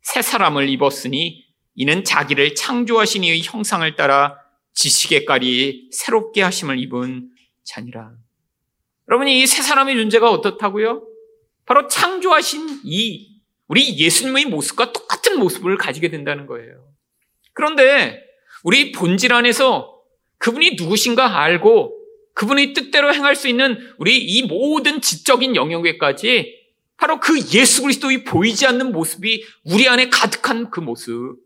새 0.03 0.23
사람을 0.23 0.69
입었으니 0.69 1.47
이는 1.75 2.05
자기를 2.05 2.55
창조하신 2.55 3.25
이의 3.25 3.43
형상을 3.43 3.93
따라 3.97 4.37
지식의 4.75 5.25
깔이 5.25 5.89
새롭게 5.91 6.43
하심을 6.43 6.79
입은 6.79 7.31
자니라. 7.65 8.13
여러분이 9.11 9.41
이 9.41 9.47
세 9.47 9.63
사람의 9.63 9.97
존재가 9.97 10.31
어떻다고요? 10.31 11.03
바로 11.67 11.89
창조하신 11.89 12.83
이 12.85 13.41
우리 13.67 13.99
예수님의 13.99 14.47
모습과 14.47 14.93
똑같은 14.93 15.39
모습을 15.39 15.77
가지게 15.77 16.11
된다는 16.11 16.47
거예요. 16.47 16.89
그런데 17.53 18.23
우리 18.63 18.93
본질 18.93 19.33
안에서 19.33 20.01
그분이 20.39 20.77
누구신가 20.77 21.41
알고 21.43 21.97
그분의 22.35 22.73
뜻대로 22.73 23.13
행할 23.13 23.35
수 23.35 23.49
있는 23.49 23.79
우리 23.99 24.17
이 24.19 24.43
모든 24.45 25.01
지적인 25.01 25.57
영역에까지 25.57 26.59
바로 26.97 27.19
그 27.19 27.39
예수 27.55 27.83
그리스도의 27.83 28.25
보이지 28.25 28.67
않는 28.67 28.93
모습이 28.93 29.45
우리 29.65 29.89
안에 29.89 30.09
가득한 30.09 30.71
그 30.71 30.81
모습. 30.81 31.37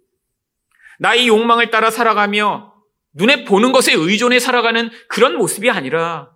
나의 0.98 1.28
욕망을 1.28 1.70
따라 1.70 1.90
살아가며 1.90 2.74
눈에 3.14 3.44
보는 3.44 3.72
것에 3.72 3.92
의존해 3.94 4.38
살아가는 4.38 4.90
그런 5.08 5.36
모습이 5.36 5.70
아니라 5.70 6.33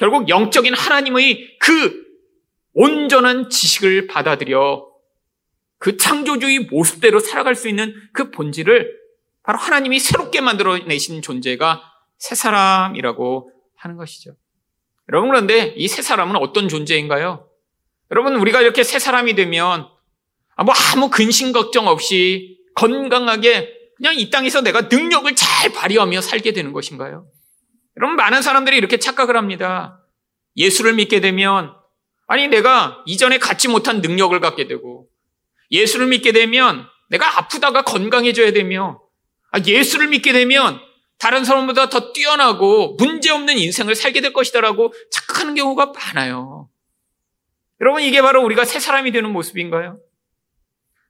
결국 0.00 0.28
영적인 0.30 0.74
하나님의 0.74 1.58
그 1.60 2.04
온전한 2.72 3.50
지식을 3.50 4.06
받아들여 4.06 4.88
그 5.78 5.96
창조주의 5.98 6.60
모습대로 6.60 7.20
살아갈 7.20 7.54
수 7.54 7.68
있는 7.68 7.94
그 8.12 8.30
본질을 8.30 8.98
바로 9.42 9.58
하나님이 9.58 9.98
새롭게 9.98 10.40
만들어내신 10.40 11.22
존재가 11.22 11.82
새 12.18 12.34
사람이라고 12.34 13.52
하는 13.76 13.96
것이죠. 13.96 14.36
여러분 15.10 15.28
그런데 15.28 15.74
이 15.76 15.86
새 15.88 16.02
사람은 16.02 16.36
어떤 16.36 16.68
존재인가요? 16.68 17.46
여러분 18.10 18.36
우리가 18.36 18.60
이렇게 18.62 18.82
새 18.82 18.98
사람이 18.98 19.34
되면 19.34 19.86
뭐 20.64 20.74
아무 20.94 21.10
근심 21.10 21.52
걱정 21.52 21.88
없이 21.88 22.58
건강하게 22.74 23.74
그냥 23.96 24.14
이 24.16 24.30
땅에서 24.30 24.62
내가 24.62 24.82
능력을 24.82 25.34
잘 25.34 25.72
발휘하며 25.72 26.20
살게 26.22 26.52
되는 26.52 26.72
것인가요? 26.72 27.26
여러분 28.00 28.16
많은 28.16 28.40
사람들이 28.40 28.78
이렇게 28.78 28.98
착각을 28.98 29.36
합니다. 29.36 30.02
예수를 30.56 30.94
믿게 30.94 31.20
되면 31.20 31.74
아니 32.26 32.48
내가 32.48 33.02
이전에 33.04 33.38
갖지 33.38 33.68
못한 33.68 34.00
능력을 34.00 34.38
갖게 34.40 34.66
되고 34.66 35.06
예수를 35.70 36.06
믿게 36.06 36.32
되면 36.32 36.88
내가 37.10 37.38
아프다가 37.38 37.82
건강해져야 37.82 38.52
되며 38.52 39.02
아, 39.52 39.58
예수를 39.64 40.08
믿게 40.08 40.32
되면 40.32 40.80
다른 41.18 41.44
사람보다 41.44 41.90
더 41.90 42.12
뛰어나고 42.12 42.94
문제없는 42.94 43.58
인생을 43.58 43.94
살게 43.94 44.22
될 44.22 44.32
것이다라고 44.32 44.94
착각하는 45.10 45.54
경우가 45.54 45.92
많아요. 45.92 46.70
여러분 47.82 48.00
이게 48.00 48.22
바로 48.22 48.42
우리가 48.42 48.64
새 48.64 48.80
사람이 48.80 49.12
되는 49.12 49.30
모습인가요? 49.30 50.00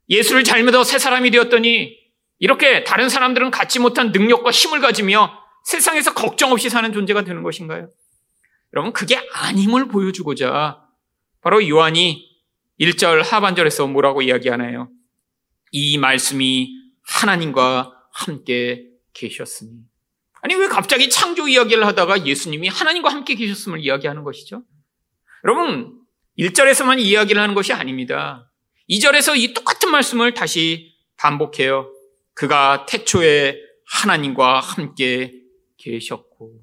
예수를 0.09 0.43
잘 0.43 0.65
믿어 0.65 0.83
새 0.83 0.99
사람이 0.99 1.31
되었더니 1.31 1.97
이렇게 2.41 2.83
다른 2.83 3.09
사람들은 3.09 3.53
갖지 3.53 3.79
못한 3.79 4.11
능력과 4.11 4.51
힘을 4.51 4.81
가지며 4.81 5.40
세상에서 5.65 6.15
걱정 6.15 6.53
없이 6.53 6.69
사는 6.69 6.93
존재가 6.93 7.25
되는 7.25 7.43
것인가요? 7.43 7.89
여러분, 8.73 8.93
그게 8.93 9.21
아님을 9.33 9.89
보여주고자 9.89 10.83
바로 11.41 11.67
요한이 11.67 12.29
1절 12.81 13.23
하반절에서 13.23 13.87
뭐라고 13.89 14.23
이야기하나요? 14.23 14.91
이 15.73 15.99
말씀이 15.99 16.71
하나님과 17.03 17.93
함께 18.13 18.87
계셨으니. 19.13 19.71
아니, 20.43 20.55
왜 20.55 20.69
갑자기 20.69 21.11
창조 21.11 21.49
이야기를 21.49 21.87
하다가 21.87 22.27
예수님이 22.27 22.69
하나님과 22.69 23.11
함께 23.11 23.35
계셨음을 23.35 23.81
이야기하는 23.81 24.25
것이죠? 24.25 24.63
여러분, 25.45 26.01
1절에서만 26.39 27.01
이야기를 27.01 27.41
하는 27.41 27.55
것이 27.55 27.73
아닙니다. 27.73 28.51
2절에서 28.89 29.39
이 29.39 29.53
똑같은 29.53 29.91
말씀을 29.91 30.33
다시 30.35 30.95
반복해요. 31.17 31.93
그가 32.35 32.87
태초에 32.87 33.57
하나님과 33.87 34.61
함께 34.61 35.33
계셨고. 35.81 36.61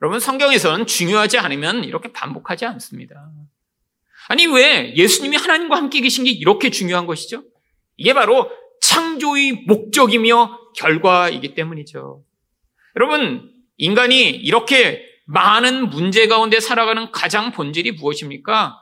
여러분, 0.00 0.20
성경에서는 0.20 0.86
중요하지 0.86 1.38
않으면 1.38 1.84
이렇게 1.84 2.12
반복하지 2.12 2.64
않습니다. 2.66 3.30
아니, 4.28 4.46
왜 4.46 4.94
예수님이 4.94 5.36
하나님과 5.36 5.76
함께 5.76 6.00
계신 6.00 6.24
게 6.24 6.30
이렇게 6.30 6.70
중요한 6.70 7.06
것이죠? 7.06 7.42
이게 7.96 8.14
바로 8.14 8.50
창조의 8.80 9.64
목적이며 9.66 10.72
결과이기 10.76 11.54
때문이죠. 11.54 12.22
여러분, 12.96 13.52
인간이 13.76 14.30
이렇게 14.30 15.04
많은 15.26 15.90
문제 15.90 16.26
가운데 16.26 16.60
살아가는 16.60 17.10
가장 17.10 17.52
본질이 17.52 17.92
무엇입니까? 17.92 18.76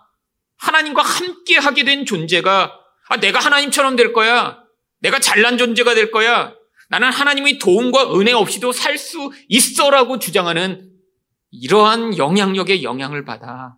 하나님과 0.59 1.03
함께 1.03 1.57
하게 1.57 1.85
된 1.85 2.05
존재가, 2.05 2.79
아, 3.09 3.17
내가 3.19 3.39
하나님처럼 3.39 3.97
될 3.97 4.13
거야. 4.13 4.63
내가 5.01 5.21
잘난 5.21 5.59
존재가 5.59 5.95
될 5.95 6.11
거야. 6.11 6.55
나는 6.89 7.11
하나님의 7.11 7.59
도움과 7.59 8.19
은혜 8.19 8.33
없이도 8.33 8.73
살 8.73 8.97
수 8.99 9.31
있어라고 9.49 10.19
주장하는 10.19 10.91
이러한 11.51 12.17
영향력의 12.17 12.83
영향을 12.83 13.25
받아. 13.25 13.77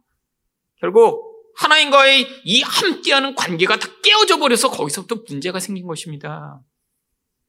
결국 0.81 1.29
하나님과의 1.57 2.27
이 2.45 2.63
함께하는 2.63 3.35
관계가 3.35 3.79
다 3.79 3.89
깨어져 4.03 4.39
버려서 4.39 4.71
거기서부터 4.71 5.23
문제가 5.29 5.59
생긴 5.59 5.87
것입니다. 5.87 6.61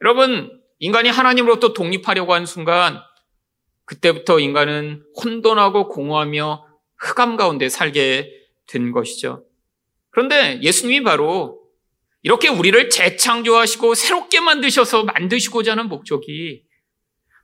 여러분, 0.02 0.60
인간이 0.80 1.10
하나님으로부터 1.10 1.74
독립하려고 1.74 2.34
한 2.34 2.46
순간 2.46 3.00
그때부터 3.86 4.40
인간은 4.40 5.04
혼돈하고 5.24 5.90
공허하며 5.90 6.66
흑암 6.98 7.38
가운데 7.38 7.70
살게 7.70 8.32
된 8.68 8.92
것이죠. 8.92 9.46
그런데 10.10 10.60
예수님이 10.62 11.04
바로 11.04 11.59
이렇게 12.22 12.50
우리를 12.50 12.90
재창조하시고 12.90 13.96
새롭게 13.96 14.40
만드셔서 14.42 15.04
만드시고자 15.04 15.72
하는 15.72 15.88
목적이 15.88 16.64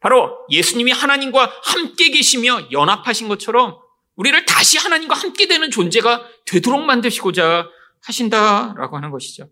바로 0.01 0.37
예수님이 0.49 0.91
하나님과 0.91 1.51
함께 1.63 2.09
계시며 2.09 2.67
연합하신 2.71 3.27
것처럼 3.27 3.77
우리를 4.15 4.45
다시 4.45 4.77
하나님과 4.77 5.15
함께 5.15 5.47
되는 5.47 5.71
존재가 5.71 6.27
되도록 6.45 6.81
만드시고자 6.85 7.67
하신다라고 8.03 8.97
하는 8.97 9.11
것이죠. 9.11 9.49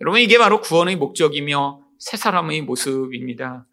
여러분, 0.00 0.20
이게 0.20 0.38
바로 0.38 0.60
구원의 0.60 0.96
목적이며 0.96 1.80
새 1.98 2.16
사람의 2.16 2.62
모습입니다. 2.62 3.66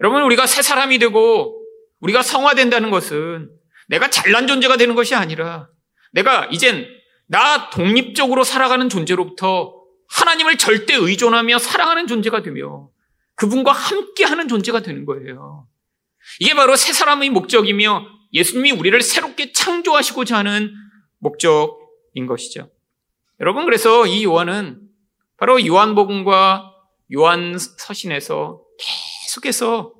여러분, 0.00 0.22
우리가 0.22 0.46
새 0.46 0.62
사람이 0.62 0.98
되고 0.98 1.62
우리가 2.00 2.22
성화된다는 2.22 2.90
것은 2.90 3.50
내가 3.88 4.08
잘난 4.08 4.46
존재가 4.46 4.76
되는 4.76 4.94
것이 4.94 5.14
아니라 5.14 5.68
내가 6.12 6.46
이젠 6.50 6.86
나 7.26 7.70
독립적으로 7.70 8.44
살아가는 8.44 8.88
존재로부터 8.88 9.79
하나님을 10.10 10.58
절대 10.58 10.94
의존하며 10.94 11.58
사랑하는 11.58 12.06
존재가 12.06 12.42
되며 12.42 12.90
그분과 13.36 13.72
함께하는 13.72 14.48
존재가 14.48 14.80
되는 14.80 15.04
거예요. 15.04 15.66
이게 16.40 16.54
바로 16.54 16.76
새 16.76 16.92
사람의 16.92 17.30
목적이며 17.30 18.06
예수님이 18.32 18.72
우리를 18.72 19.00
새롭게 19.00 19.52
창조하시고자 19.52 20.38
하는 20.38 20.72
목적인 21.18 22.26
것이죠. 22.26 22.70
여러분 23.40 23.64
그래서 23.64 24.06
이 24.06 24.24
요한은 24.24 24.80
바로 25.38 25.64
요한복음과 25.64 26.70
요한 27.14 27.56
서신에서 27.58 28.62
계속해서 29.26 29.94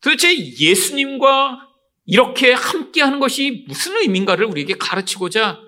도대체 0.00 0.36
예수님과 0.36 1.68
이렇게 2.04 2.52
함께하는 2.52 3.18
것이 3.18 3.64
무슨 3.66 3.96
의미인가를 3.96 4.44
우리에게 4.44 4.74
가르치고자 4.74 5.58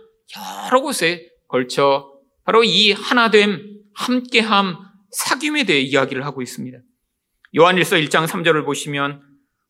여러 0.66 0.82
곳에 0.82 1.30
걸쳐 1.48 2.12
바로 2.44 2.62
이 2.62 2.92
하나됨 2.92 3.75
함께함, 3.96 4.76
사귐에 5.10 5.66
대해 5.66 5.80
이야기를 5.80 6.24
하고 6.24 6.42
있습니다. 6.42 6.78
요한일서 7.56 7.96
1장 7.96 8.26
3절을 8.26 8.64
보시면 8.64 9.22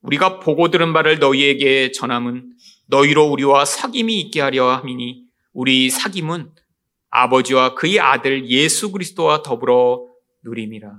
우리가 0.02 0.40
보고 0.40 0.70
들은 0.70 0.92
바를 0.92 1.18
너희에게 1.18 1.92
전함은 1.92 2.52
너희로 2.88 3.24
우리와 3.26 3.64
사귐이 3.64 4.10
있게 4.10 4.40
하려 4.40 4.70
함이니 4.76 5.24
우리 5.52 5.88
사귐은 5.88 6.50
아버지와 7.10 7.74
그의 7.74 8.00
아들 8.00 8.48
예수 8.48 8.90
그리스도와 8.90 9.42
더불어 9.42 10.06
누림이라. 10.44 10.92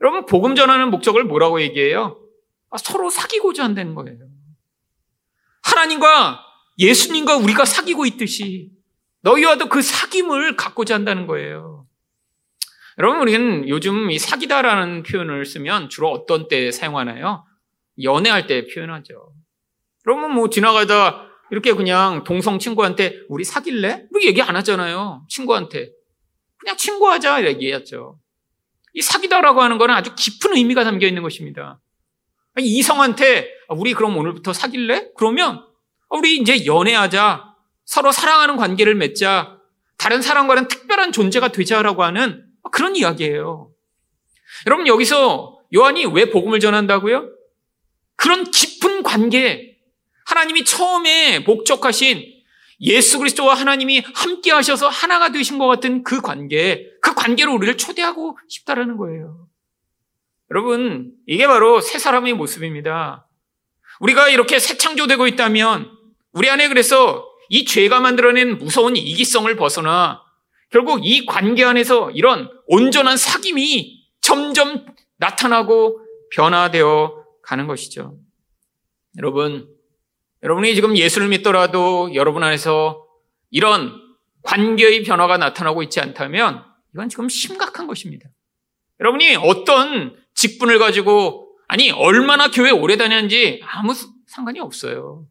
여러분 0.00 0.26
복음 0.26 0.54
전하는 0.54 0.90
목적을 0.90 1.24
뭐라고 1.24 1.60
얘기해요? 1.60 2.20
아, 2.70 2.78
서로 2.78 3.10
사귀고자 3.10 3.64
한다는 3.64 3.94
거예요. 3.94 4.18
하나님과 5.62 6.40
예수님과 6.78 7.36
우리가 7.36 7.64
사귀고 7.64 8.06
있듯이 8.06 8.70
너희와도 9.22 9.68
그 9.68 9.80
사귐을 9.80 10.56
갖고자 10.56 10.94
한다는 10.94 11.26
거예요. 11.26 11.77
여러분, 12.98 13.20
우리는 13.20 13.68
요즘 13.68 14.10
이 14.10 14.18
사기다라는 14.18 15.04
표현을 15.04 15.44
쓰면 15.46 15.88
주로 15.88 16.10
어떤 16.10 16.48
때 16.48 16.72
사용하나요? 16.72 17.44
연애할 18.02 18.48
때 18.48 18.66
표현하죠. 18.66 19.32
그러면 20.02 20.34
뭐 20.34 20.50
지나가다 20.50 21.28
이렇게 21.52 21.72
그냥 21.74 22.24
동성 22.24 22.58
친구한테 22.58 23.20
우리 23.28 23.44
사귈래? 23.44 24.06
뭐 24.10 24.20
얘기 24.22 24.42
안 24.42 24.56
하잖아요. 24.56 25.24
친구한테. 25.28 25.90
그냥 26.56 26.76
친구하자 26.76 27.46
얘기했죠. 27.46 28.18
이 28.94 29.00
사기다라고 29.00 29.62
하는 29.62 29.78
거는 29.78 29.94
아주 29.94 30.14
깊은 30.16 30.56
의미가 30.56 30.82
담겨 30.82 31.06
있는 31.06 31.22
것입니다. 31.22 31.80
이성한테 32.58 33.48
아, 33.68 33.74
우리 33.74 33.94
그럼 33.94 34.16
오늘부터 34.16 34.52
사귈래? 34.52 35.12
그러면 35.16 35.64
우리 36.10 36.36
이제 36.36 36.66
연애하자. 36.66 37.44
서로 37.84 38.10
사랑하는 38.10 38.56
관계를 38.56 38.96
맺자. 38.96 39.56
다른 39.98 40.20
사람과는 40.20 40.66
특별한 40.66 41.12
존재가 41.12 41.48
되자라고 41.48 42.02
하는 42.02 42.47
그런 42.70 42.96
이야기예요. 42.96 43.70
여러분 44.66 44.86
여기서 44.86 45.58
요한이 45.74 46.06
왜 46.06 46.30
복음을 46.30 46.60
전한다고요? 46.60 47.30
그런 48.16 48.50
깊은 48.50 49.02
관계, 49.02 49.76
하나님이 50.26 50.64
처음에 50.64 51.40
목적하신 51.40 52.38
예수 52.80 53.18
그리스도와 53.18 53.54
하나님이 53.54 54.04
함께 54.14 54.52
하셔서 54.52 54.88
하나가 54.88 55.30
되신 55.30 55.58
것 55.58 55.66
같은 55.66 56.02
그 56.02 56.20
관계, 56.20 56.86
그 57.00 57.14
관계로 57.14 57.54
우리를 57.54 57.76
초대하고 57.76 58.38
싶다라는 58.48 58.96
거예요. 58.96 59.48
여러분, 60.50 61.12
이게 61.26 61.46
바로 61.46 61.80
새 61.80 61.98
사람의 61.98 62.34
모습입니다. 62.34 63.26
우리가 64.00 64.28
이렇게 64.28 64.58
새 64.58 64.76
창조되고 64.76 65.26
있다면 65.26 65.90
우리 66.32 66.48
안에 66.48 66.68
그래서 66.68 67.26
이 67.48 67.64
죄가 67.64 68.00
만들어낸 68.00 68.58
무서운 68.58 68.96
이기성을 68.96 69.54
벗어나 69.56 70.22
결국 70.70 71.00
이 71.02 71.26
관계 71.26 71.64
안에서 71.64 72.10
이런 72.10 72.50
온전한 72.68 73.16
사귐이 73.16 73.98
점점 74.20 74.86
나타나고 75.16 76.00
변화되어 76.30 77.24
가는 77.42 77.66
것이죠. 77.66 78.18
여러분, 79.16 79.68
여러분이 80.42 80.74
지금 80.74 80.96
예수를 80.96 81.28
믿더라도 81.28 82.14
여러분 82.14 82.44
안에서 82.44 83.06
이런 83.50 83.92
관계의 84.42 85.02
변화가 85.02 85.38
나타나고 85.38 85.82
있지 85.82 86.00
않다면 86.00 86.64
이건 86.94 87.08
지금 87.08 87.28
심각한 87.28 87.86
것입니다. 87.86 88.28
여러분이 89.00 89.36
어떤 89.36 90.16
직분을 90.34 90.78
가지고 90.78 91.56
아니 91.66 91.90
얼마나 91.90 92.50
교회 92.50 92.70
오래 92.70 92.96
다녔는지 92.96 93.60
아무 93.64 93.94
상관이 94.26 94.60
없어요. 94.60 95.26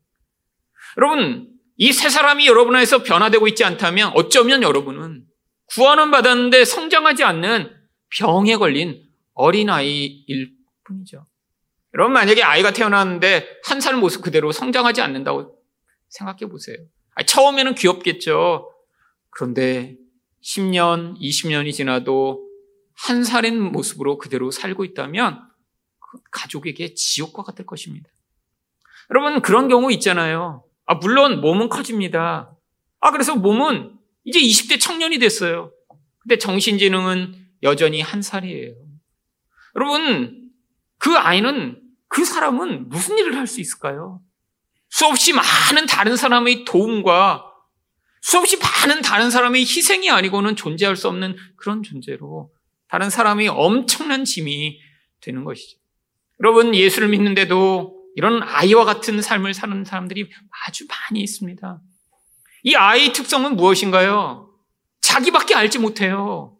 여러분 0.98 1.50
이 1.78 1.94
세 1.94 2.10
사람이 2.10 2.48
여러분 2.48 2.76
안에서 2.76 3.04
변화되고 3.04 3.48
있지 3.50 3.64
않다면 3.64 4.12
어쩌면 4.16 4.64
여러분은 4.64 5.26
구원은 5.68 6.12
받았는데 6.12 6.66
성장하지 6.66 7.24
않는 7.24 7.76
병에 8.18 8.56
걸린 8.56 9.04
어린아이일 9.34 10.54
뿐이죠. 10.84 11.26
여러분 11.94 12.14
만약에 12.14 12.44
아이가 12.44 12.72
태어났는데 12.72 13.60
한 13.66 13.82
살 13.82 13.96
모습 13.96 14.22
그대로 14.22 14.52
성장하지 14.52 15.02
않는다고 15.02 15.58
생각해 16.10 16.48
보세요. 16.50 16.78
처음에는 17.26 17.76
귀엽겠죠. 17.76 18.72
그런데 19.30 19.96
10년, 20.44 21.20
20년이 21.20 21.74
지나도 21.74 22.48
한 22.96 23.24
살인 23.24 23.62
모습으로 23.62 24.18
그대로 24.18 24.52
살고 24.52 24.86
있다면 24.86 25.42
그 26.00 26.20
가족에게 26.32 26.94
지옥과 26.94 27.44
같을 27.44 27.66
것입니다. 27.66 28.10
여러분 29.12 29.42
그런 29.42 29.68
경우 29.68 29.92
있잖아요. 29.94 30.64
아 30.86 30.96
물론 30.96 31.42
몸은 31.42 31.70
커집니다. 31.70 32.56
아 33.00 33.12
그래서 33.12 33.36
몸은 33.36 33.97
이제 34.28 34.40
20대 34.40 34.80
청년이 34.80 35.20
됐어요. 35.20 35.72
근데 36.20 36.38
정신지능은 36.38 37.34
여전히 37.64 38.02
한 38.02 38.22
살이에요. 38.22 38.76
여러분 39.76 40.52
그 40.98 41.16
아이는 41.18 41.82
그 42.10 42.26
사람은 42.26 42.90
무슨 42.90 43.18
일을 43.18 43.38
할 43.38 43.48
수 43.48 43.62
있을까요? 43.62 44.22
수없이 44.90 45.34
많은 45.34 45.86
다른 45.88 46.16
사람의 46.18 46.66
도움과 46.66 47.46
수없이 48.22 48.58
많은 48.58 49.02
다른 49.02 49.30
사람의 49.30 49.62
희생이 49.62 50.10
아니고는 50.10 50.56
존재할 50.56 50.96
수 50.98 51.08
없는 51.08 51.38
그런 51.56 51.82
존재로 51.84 52.52
다른 52.90 53.10
사람이 53.10 53.48
엄청난 53.48 54.26
짐이 54.26 54.80
되는 55.22 55.44
것이죠. 55.44 55.78
여러분, 56.42 56.76
예수를 56.76 57.10
믿는데도 57.10 57.96
이런 58.16 58.44
아이와 58.44 58.86
같은 58.86 59.22
삶을 59.22 59.54
사는 59.54 59.84
사람들이 59.86 60.30
아주 60.66 60.86
많이 60.88 61.22
있습니다. 61.22 61.82
이 62.68 62.76
아이의 62.76 63.14
특성은 63.14 63.56
무엇인가요? 63.56 64.50
자기밖에 65.00 65.56
알지 65.56 65.80
못해요. 65.80 66.58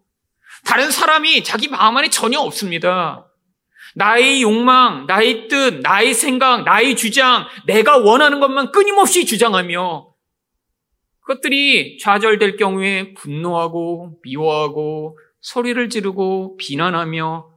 다른 0.64 0.90
사람이 0.90 1.44
자기 1.44 1.68
마음 1.68 1.98
안에 1.98 2.08
전혀 2.08 2.38
없습니다. 2.38 3.30
나의 3.94 4.40
욕망, 4.40 5.04
나의 5.06 5.48
뜻, 5.48 5.80
나의 5.82 6.14
생각, 6.14 6.64
나의 6.64 6.96
주장, 6.96 7.46
내가 7.66 7.98
원하는 7.98 8.40
것만 8.40 8.72
끊임없이 8.72 9.26
주장하며 9.26 10.10
그것들이 11.20 11.98
좌절될 11.98 12.56
경우에 12.56 13.12
분노하고 13.12 14.18
미워하고 14.22 15.18
소리를 15.42 15.90
지르고 15.90 16.56
비난하며 16.56 17.50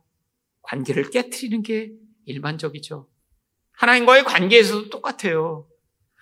관계를 0.64 1.10
깨뜨리는 1.10 1.64
게 1.64 1.92
일반적이죠. 2.26 3.08
하나님과의 3.72 4.26
관계에서도 4.26 4.90
똑같아요. 4.90 5.71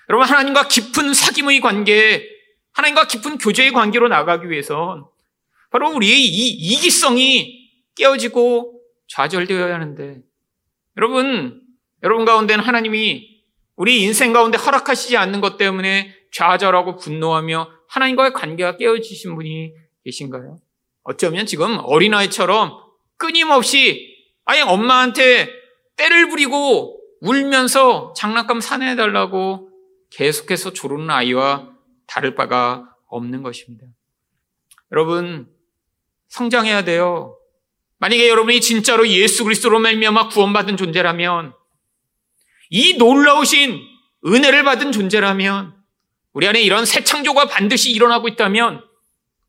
여러분, 0.10 0.28
하나님과 0.28 0.67
깊은 0.67 1.12
사귐의 1.12 1.62
관계, 1.62 2.28
하나님과 2.74 3.06
깊은 3.06 3.38
교제의 3.38 3.72
관계로 3.72 4.08
나가기 4.08 4.50
위해선 4.50 5.06
바로 5.69 5.91
우리의 5.91 6.26
이 6.26 6.50
이기성이 6.50 7.69
깨어지고 7.95 8.82
좌절되어야 9.08 9.74
하는데, 9.74 10.22
여러분, 10.98 11.62
여러분 12.04 12.26
가운데는 12.26 12.63
하나님이 12.63 13.43
우리 13.76 14.02
인생 14.02 14.34
가운데 14.34 14.58
허락하시지 14.58 15.15
않는 15.15 15.41
것 15.41 15.58
때문에 15.58 16.13
좌절하고 16.32 16.95
분노하며 16.98 17.69
하나님과의 17.88 18.34
관계가 18.34 18.78
깨어지신 18.78 19.36
분이 19.36 19.74
계신가요? 20.06 20.60
어쩌면 21.04 21.45
지금 21.45 21.78
어린아이처럼 21.84 22.74
끊임없이 23.17 24.17
아예 24.45 24.62
엄마한테 24.62 25.50
때를 25.95 26.30
부리고 26.30 27.00
울면서 27.22 28.13
장난감 28.15 28.62
사내달라고 28.62 29.68
계속해서 30.12 30.74
조르는 30.74 31.10
아이와 31.10 31.69
다를 32.08 32.36
바가 32.36 32.93
없는 33.08 33.43
것입니다. 33.43 33.86
여러분, 34.91 35.48
성장해야 36.30 36.84
돼요. 36.84 37.38
만약에 37.98 38.30
여러분이 38.30 38.62
진짜로 38.62 39.08
예수 39.08 39.43
그리스도로 39.43 39.80
말미암아 39.80 40.30
구원받은 40.30 40.78
존재라면 40.78 41.54
이 42.69 42.98
놀라우신 42.98 43.82
은혜를 44.26 44.63
받은 44.63 44.91
존재라면 44.91 45.76
우리 46.34 46.48
안에 46.48 46.62
이런 46.62 46.86
새 46.86 47.04
창조가 47.04 47.45
반드시 47.45 47.91
일어나고 47.91 48.28
있다면 48.28 48.84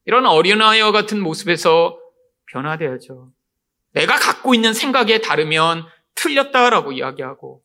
이런 0.06 0.26
어린아이와 0.26 0.92
같은 0.92 1.20
모습에서 1.20 1.98
변화되어야죠. 2.46 3.30
내가 3.92 4.16
갖고 4.16 4.54
있는 4.54 4.72
생각에 4.72 5.20
다르면 5.20 5.84
틀렸다라고 6.14 6.92
이야기하고, 6.92 7.62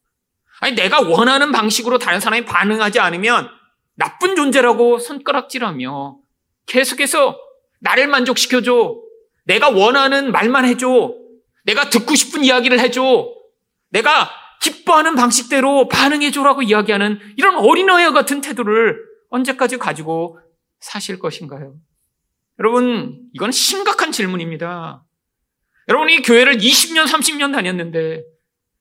아니, 0.61 0.75
내가 0.75 1.01
원하는 1.01 1.51
방식으로 1.51 1.97
다른 1.97 2.19
사람이 2.19 2.45
반응하지 2.45 2.99
않으면 2.99 3.49
나쁜 3.95 4.35
존재라고 4.35 4.99
손가락질하며 4.99 6.17
계속해서 6.67 7.37
나를 7.81 8.07
만족시켜줘. 8.07 8.95
내가 9.45 9.69
원하는 9.69 10.31
말만 10.31 10.65
해줘. 10.65 11.13
내가 11.63 11.89
듣고 11.89 12.15
싶은 12.15 12.43
이야기를 12.43 12.79
해줘. 12.79 13.29
내가 13.89 14.29
기뻐하는 14.61 15.15
방식대로 15.15 15.87
반응해줘라고 15.87 16.63
이야기하는 16.63 17.19
이런 17.37 17.55
어린아이와 17.55 18.11
같은 18.11 18.41
태도를 18.41 18.97
언제까지 19.29 19.77
가지고 19.77 20.39
사실 20.79 21.19
것인가요? 21.19 21.75
여러분, 22.59 23.19
이건 23.33 23.51
심각한 23.51 24.11
질문입니다. 24.11 25.03
여러분이 25.87 26.21
교회를 26.23 26.57
20년, 26.57 27.05
30년 27.05 27.53
다녔는데 27.53 28.23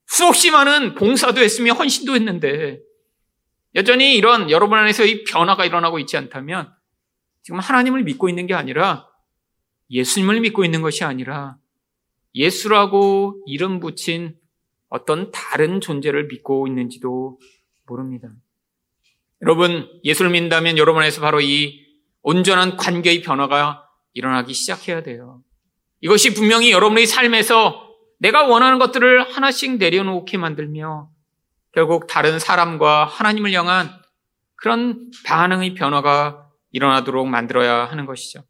수없이 0.06 0.50
많은 0.50 0.94
봉사도 0.94 1.40
했으며 1.40 1.72
헌신도 1.72 2.14
했는데 2.14 2.80
여전히 3.74 4.16
이런 4.16 4.50
여러분 4.50 4.78
안에서의 4.78 5.24
변화가 5.24 5.64
일어나고 5.64 5.98
있지 5.98 6.16
않다면 6.16 6.72
지금 7.42 7.58
하나님을 7.58 8.04
믿고 8.04 8.28
있는 8.28 8.46
게 8.46 8.54
아니라 8.54 9.08
예수님을 9.90 10.40
믿고 10.40 10.64
있는 10.64 10.82
것이 10.82 11.04
아니라 11.04 11.56
예수라고 12.34 13.42
이름 13.46 13.80
붙인 13.80 14.36
어떤 14.88 15.30
다른 15.32 15.80
존재를 15.80 16.26
믿고 16.28 16.66
있는지도 16.66 17.38
모릅니다. 17.86 18.28
여러분, 19.42 19.88
예수를 20.04 20.30
믿는다면 20.30 20.78
여러분 20.78 21.02
안에서 21.02 21.20
바로 21.20 21.40
이 21.40 21.84
온전한 22.22 22.76
관계의 22.76 23.20
변화가 23.22 23.88
일어나기 24.14 24.54
시작해야 24.54 25.02
돼요. 25.02 25.42
이것이 26.00 26.32
분명히 26.34 26.70
여러분의 26.70 27.06
삶에서 27.06 27.83
내가 28.18 28.44
원하는 28.44 28.78
것들을 28.78 29.34
하나씩 29.34 29.78
내려놓게 29.78 30.38
만들며 30.38 31.10
결국 31.72 32.06
다른 32.06 32.38
사람과 32.38 33.04
하나님을 33.04 33.52
향한 33.52 33.90
그런 34.56 35.10
반응의 35.26 35.74
변화가 35.74 36.48
일어나도록 36.70 37.26
만들어야 37.28 37.84
하는 37.86 38.06
것이죠. 38.06 38.44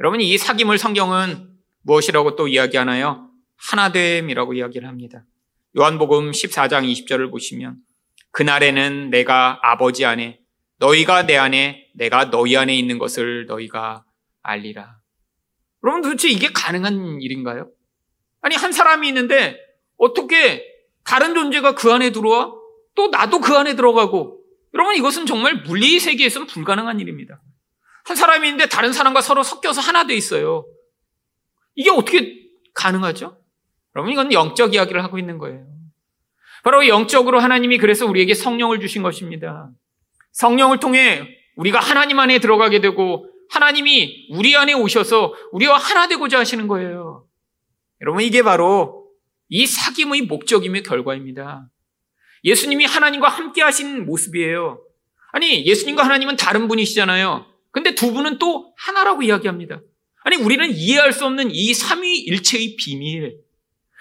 여러분, 0.00 0.20
이 0.20 0.36
사귐을 0.36 0.78
성경은 0.78 1.50
무엇이라고 1.82 2.36
또 2.36 2.48
이야기하나요? 2.48 3.30
하나됨이라고 3.56 4.54
이야기를 4.54 4.88
합니다. 4.88 5.24
요한복음 5.78 6.30
14장 6.30 6.90
20절을 6.90 7.30
보시면 7.30 7.76
그날에는 8.32 9.10
내가 9.10 9.58
아버지 9.62 10.04
안에 10.04 10.40
너희가 10.78 11.26
내 11.26 11.36
안에 11.36 11.88
내가 11.94 12.30
너희 12.30 12.56
안에 12.56 12.76
있는 12.76 12.98
것을 12.98 13.46
너희가 13.46 14.04
알리라. 14.42 14.98
여러분 15.84 16.02
도대체 16.02 16.28
이게 16.28 16.48
가능한 16.52 17.20
일인가요? 17.20 17.70
아니 18.40 18.54
한 18.54 18.72
사람이 18.72 19.08
있는데 19.08 19.58
어떻게 19.98 20.64
다른 21.04 21.34
존재가 21.34 21.74
그 21.74 21.92
안에 21.92 22.10
들어와? 22.10 22.52
또 22.94 23.08
나도 23.08 23.40
그 23.40 23.56
안에 23.56 23.76
들어가고 23.76 24.40
여러분 24.74 24.94
이것은 24.96 25.26
정말 25.26 25.62
물리 25.62 25.98
세계에서는 25.98 26.46
불가능한 26.46 27.00
일입니다. 27.00 27.40
한 28.04 28.16
사람이 28.16 28.46
있는데 28.48 28.68
다른 28.68 28.92
사람과 28.92 29.20
서로 29.20 29.42
섞여서 29.42 29.80
하나 29.80 30.06
돼 30.06 30.14
있어요. 30.14 30.64
이게 31.74 31.90
어떻게 31.90 32.46
가능하죠? 32.74 33.38
여러분 33.94 34.12
이건 34.12 34.32
영적 34.32 34.74
이야기를 34.74 35.02
하고 35.02 35.18
있는 35.18 35.38
거예요. 35.38 35.66
바로 36.62 36.86
영적으로 36.88 37.38
하나님이 37.40 37.78
그래서 37.78 38.06
우리에게 38.06 38.34
성령을 38.34 38.80
주신 38.80 39.02
것입니다. 39.02 39.70
성령을 40.32 40.80
통해 40.80 41.26
우리가 41.56 41.78
하나님 41.78 42.18
안에 42.18 42.38
들어가게 42.38 42.80
되고 42.80 43.30
하나님이 43.50 44.28
우리 44.32 44.56
안에 44.56 44.72
오셔서 44.72 45.34
우리와 45.52 45.78
하나 45.78 46.08
되고자 46.08 46.38
하시는 46.38 46.66
거예요. 46.66 47.25
여러분 48.00 48.22
이게 48.22 48.42
바로 48.42 49.06
이 49.48 49.64
사귐의 49.64 50.26
목적이며 50.26 50.82
결과입니다. 50.82 51.68
예수님이 52.44 52.84
하나님과 52.84 53.28
함께 53.28 53.62
하신 53.62 54.06
모습이에요. 54.06 54.80
아니 55.32 55.66
예수님과 55.66 56.04
하나님은 56.04 56.36
다른 56.36 56.68
분이시잖아요. 56.68 57.46
근데 57.70 57.94
두 57.94 58.12
분은 58.12 58.38
또 58.38 58.72
하나라고 58.76 59.22
이야기합니다. 59.22 59.80
아니 60.22 60.36
우리는 60.36 60.70
이해할 60.70 61.12
수 61.12 61.24
없는 61.26 61.50
이 61.52 61.74
삼위일체의 61.74 62.76
비밀. 62.76 63.38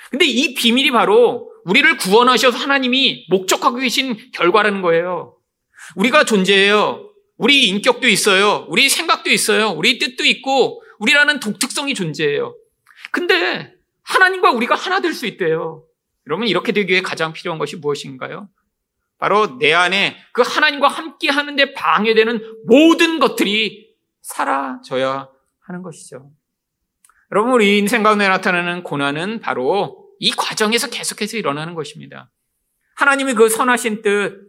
근데 0.09 0.25
이 0.25 0.53
비밀이 0.53 0.91
바로 0.91 1.51
우리를 1.65 1.97
구원하셔서 1.97 2.57
하나님이 2.57 3.25
목적하고 3.29 3.77
계신 3.77 4.17
결과라는 4.31 4.81
거예요. 4.81 5.35
우리가 5.95 6.23
존재해요. 6.25 7.11
우리 7.37 7.67
인격도 7.67 8.07
있어요. 8.07 8.65
우리 8.69 8.87
생각도 8.87 9.29
있어요. 9.29 9.71
우리 9.71 9.99
뜻도 9.99 10.25
있고 10.25 10.81
우리라는 10.99 11.39
독특성이 11.39 11.93
존재해요. 11.93 12.55
근데 13.11 13.74
하나님과 14.05 14.51
우리가 14.51 14.75
하나 14.75 15.01
될 15.01 15.13
수 15.13 15.25
있대요. 15.25 15.83
여러분 16.27 16.47
이렇게 16.47 16.71
되기 16.71 16.91
위해 16.91 17.01
가장 17.01 17.33
필요한 17.33 17.59
것이 17.59 17.75
무엇인가요? 17.75 18.49
바로 19.17 19.57
내 19.57 19.73
안에 19.73 20.17
그 20.33 20.41
하나님과 20.41 20.87
함께 20.87 21.29
하는데 21.29 21.73
방해되는 21.73 22.61
모든 22.65 23.19
것들이 23.19 23.95
사라져야 24.21 25.29
하는 25.61 25.81
것이죠. 25.83 26.31
여러분 27.31 27.53
우리 27.53 27.77
인생 27.77 28.03
가운데 28.03 28.27
나타나는 28.27 28.83
고난은 28.83 29.39
바로 29.39 30.09
이 30.19 30.31
과정에서 30.31 30.89
계속해서 30.89 31.37
일어나는 31.37 31.73
것입니다. 31.75 32.31
하나님의 32.95 33.35
그 33.35 33.49
선하신 33.49 34.01
뜻, 34.01 34.41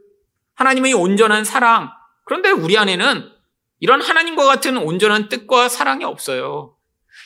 하나님의 0.55 0.93
온전한 0.95 1.45
사랑, 1.45 1.91
그런데 2.25 2.51
우리 2.51 2.79
안에는 2.79 3.31
이런 3.81 4.01
하나님과 4.01 4.45
같은 4.45 4.77
온전한 4.77 5.29
뜻과 5.29 5.69
사랑이 5.69 6.05
없어요. 6.05 6.76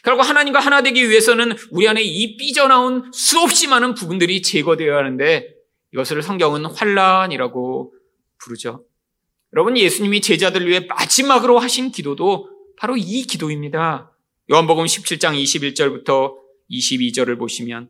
결국 0.03 0.23
하나님과 0.23 0.61
하나 0.61 0.83
되기 0.83 1.09
위해서는 1.09 1.57
우리 1.71 1.89
안에 1.89 2.03
이 2.03 2.37
삐져나온 2.37 3.11
수없이 3.13 3.67
많은 3.67 3.95
부분들이 3.95 4.43
제거되어야 4.43 4.97
하는데 4.97 5.49
이것을 5.93 6.23
성경은 6.23 6.67
환란이라고 6.67 7.93
부르죠. 8.43 8.85
여러분 9.53 9.77
예수님이 9.77 10.21
제자들 10.21 10.67
위해 10.67 10.81
마지막으로 10.89 11.59
하신 11.59 11.91
기도도 11.91 12.49
바로 12.79 12.97
이 12.97 13.23
기도입니다. 13.23 14.17
요한복음 14.51 14.85
17장 14.85 15.41
21절부터 15.43 16.35
22절을 16.71 17.39
보시면 17.39 17.89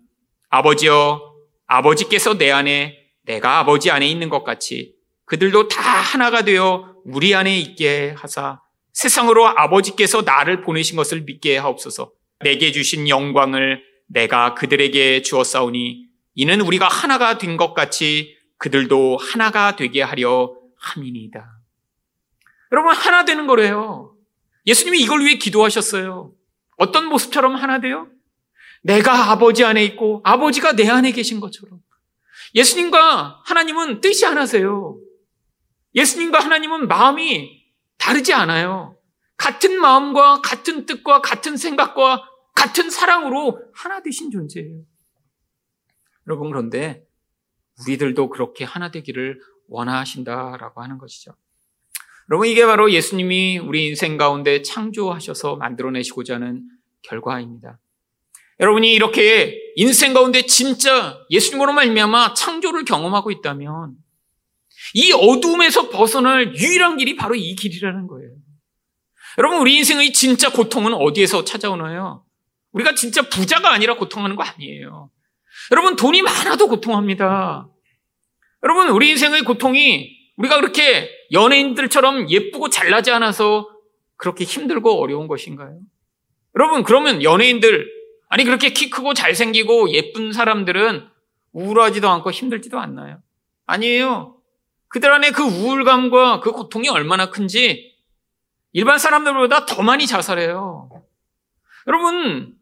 아버지여 0.48 1.20
아버지께서 1.66 2.38
내 2.38 2.50
안에 2.50 2.98
내가 3.24 3.58
아버지 3.58 3.90
안에 3.90 4.08
있는 4.08 4.28
것 4.28 4.42
같이 4.42 4.94
그들도 5.26 5.68
다 5.68 5.80
하나가 5.80 6.42
되어 6.42 6.96
우리 7.04 7.34
안에 7.34 7.56
있게 7.58 8.14
하사 8.16 8.60
세상으로 9.00 9.46
아버지께서 9.46 10.20
나를 10.20 10.60
보내신 10.60 10.94
것을 10.96 11.22
믿게 11.22 11.56
하옵소서. 11.56 12.12
내게 12.44 12.70
주신 12.70 13.08
영광을 13.08 13.82
내가 14.06 14.52
그들에게 14.54 15.22
주었사오니 15.22 16.06
이는 16.34 16.60
우리가 16.60 16.86
하나가 16.86 17.38
된 17.38 17.56
것 17.56 17.72
같이 17.72 18.36
그들도 18.58 19.16
하나가 19.16 19.74
되게 19.74 20.02
하려 20.02 20.54
함이니이다. 20.78 21.50
여러분 22.72 22.94
하나 22.94 23.24
되는 23.24 23.46
거래요. 23.46 24.14
예수님이 24.66 25.00
이걸 25.00 25.20
위해 25.20 25.36
기도하셨어요. 25.36 26.34
어떤 26.76 27.06
모습처럼 27.06 27.54
하나 27.56 27.80
돼요? 27.80 28.06
내가 28.82 29.30
아버지 29.30 29.64
안에 29.64 29.82
있고 29.84 30.20
아버지가 30.24 30.72
내 30.72 30.86
안에 30.86 31.12
계신 31.12 31.40
것처럼. 31.40 31.80
예수님과 32.54 33.40
하나님은 33.46 34.02
뜻이 34.02 34.26
하나세요. 34.26 34.98
예수님과 35.94 36.38
하나님은 36.40 36.86
마음이 36.86 37.59
다르지 38.00 38.32
않아요. 38.32 38.96
같은 39.36 39.78
마음과 39.78 40.40
같은 40.40 40.86
뜻과 40.86 41.20
같은 41.20 41.56
생각과 41.56 42.22
같은 42.54 42.90
사랑으로 42.90 43.62
하나 43.74 44.02
되신 44.02 44.30
존재예요. 44.30 44.82
여러분, 46.26 46.50
그런데 46.50 47.06
우리들도 47.80 48.28
그렇게 48.30 48.64
하나 48.64 48.90
되기를 48.90 49.40
원하신다라고 49.68 50.82
하는 50.82 50.98
것이죠. 50.98 51.32
여러분, 52.30 52.48
이게 52.48 52.66
바로 52.66 52.90
예수님이 52.90 53.58
우리 53.58 53.86
인생 53.88 54.16
가운데 54.16 54.62
창조하셔서 54.62 55.56
만들어내시고자 55.56 56.34
하는 56.34 56.64
결과입니다. 57.02 57.78
여러분이 58.60 58.92
이렇게 58.92 59.58
인생 59.76 60.12
가운데 60.12 60.42
진짜 60.42 61.18
예수님으로 61.30 61.72
말미암아 61.72 62.34
창조를 62.34 62.84
경험하고 62.84 63.30
있다면 63.30 63.96
이 64.94 65.12
어둠에서 65.12 65.88
벗어날 65.90 66.56
유일한 66.56 66.96
길이 66.96 67.16
바로 67.16 67.34
이 67.34 67.54
길이라는 67.54 68.06
거예요. 68.06 68.30
여러분, 69.38 69.58
우리 69.60 69.76
인생의 69.76 70.12
진짜 70.12 70.50
고통은 70.50 70.94
어디에서 70.94 71.44
찾아오나요? 71.44 72.24
우리가 72.72 72.94
진짜 72.94 73.22
부자가 73.22 73.72
아니라 73.72 73.96
고통하는 73.96 74.36
거 74.36 74.42
아니에요. 74.42 75.10
여러분, 75.72 75.96
돈이 75.96 76.22
많아도 76.22 76.68
고통합니다. 76.68 77.68
여러분, 78.62 78.88
우리 78.88 79.10
인생의 79.10 79.42
고통이 79.42 80.10
우리가 80.36 80.56
그렇게 80.56 81.10
연예인들처럼 81.32 82.30
예쁘고 82.30 82.70
잘나지 82.70 83.10
않아서 83.10 83.68
그렇게 84.16 84.44
힘들고 84.44 85.00
어려운 85.00 85.28
것인가요? 85.28 85.78
여러분, 86.56 86.82
그러면 86.82 87.22
연예인들, 87.22 87.86
아니, 88.28 88.44
그렇게 88.44 88.72
키 88.72 88.90
크고 88.90 89.14
잘생기고 89.14 89.92
예쁜 89.92 90.32
사람들은 90.32 91.08
우울하지도 91.52 92.08
않고 92.08 92.30
힘들지도 92.30 92.78
않나요? 92.78 93.22
아니에요. 93.66 94.39
그들 94.90 95.10
안에 95.12 95.30
그 95.30 95.42
우울감과 95.42 96.40
그 96.40 96.52
고통이 96.52 96.88
얼마나 96.88 97.30
큰지 97.30 97.96
일반 98.72 98.98
사람들보다 98.98 99.66
더 99.66 99.82
많이 99.82 100.06
자살해요. 100.06 100.90
여러분, 101.86 102.54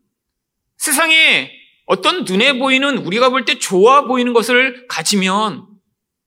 세상에 0.77 1.51
어떤 1.87 2.25
눈에 2.25 2.59
보이는 2.59 2.99
우리가 2.99 3.31
볼 3.31 3.45
때 3.45 3.59
좋아 3.59 4.03
보이는 4.03 4.33
것을 4.33 4.87
가지면 4.89 5.67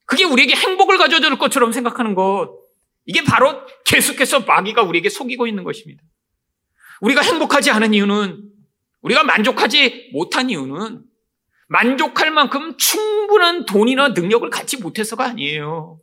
그게 0.04 0.24
우리에게 0.24 0.54
행복을 0.54 0.98
가져다 0.98 1.28
줄 1.28 1.38
것처럼 1.38 1.72
생각하는 1.72 2.14
것. 2.14 2.50
이게 3.06 3.22
바로 3.24 3.64
계속해서 3.84 4.40
마귀가 4.40 4.82
우리에게 4.82 5.08
속이고 5.08 5.46
있는 5.46 5.64
것입니다. 5.64 6.02
우리가 7.00 7.22
행복하지 7.22 7.70
않은 7.70 7.94
이유는 7.94 8.42
우리가 9.02 9.24
만족하지 9.24 10.10
못한 10.12 10.50
이유는 10.50 11.02
만족할 11.72 12.30
만큼 12.30 12.76
충분한 12.76 13.64
돈이나 13.64 14.08
능력을 14.08 14.48
갖지 14.50 14.76
못해서가 14.76 15.24
아니에요. 15.24 15.98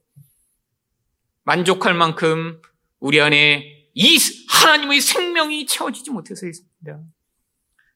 만족할 1.43 1.93
만큼 1.93 2.59
우리 2.99 3.21
안에 3.21 3.87
이 3.93 4.17
하나님의 4.49 4.99
생명이 4.99 5.67
채워지지 5.67 6.09
못해서 6.09 6.47
있습니다. 6.47 6.99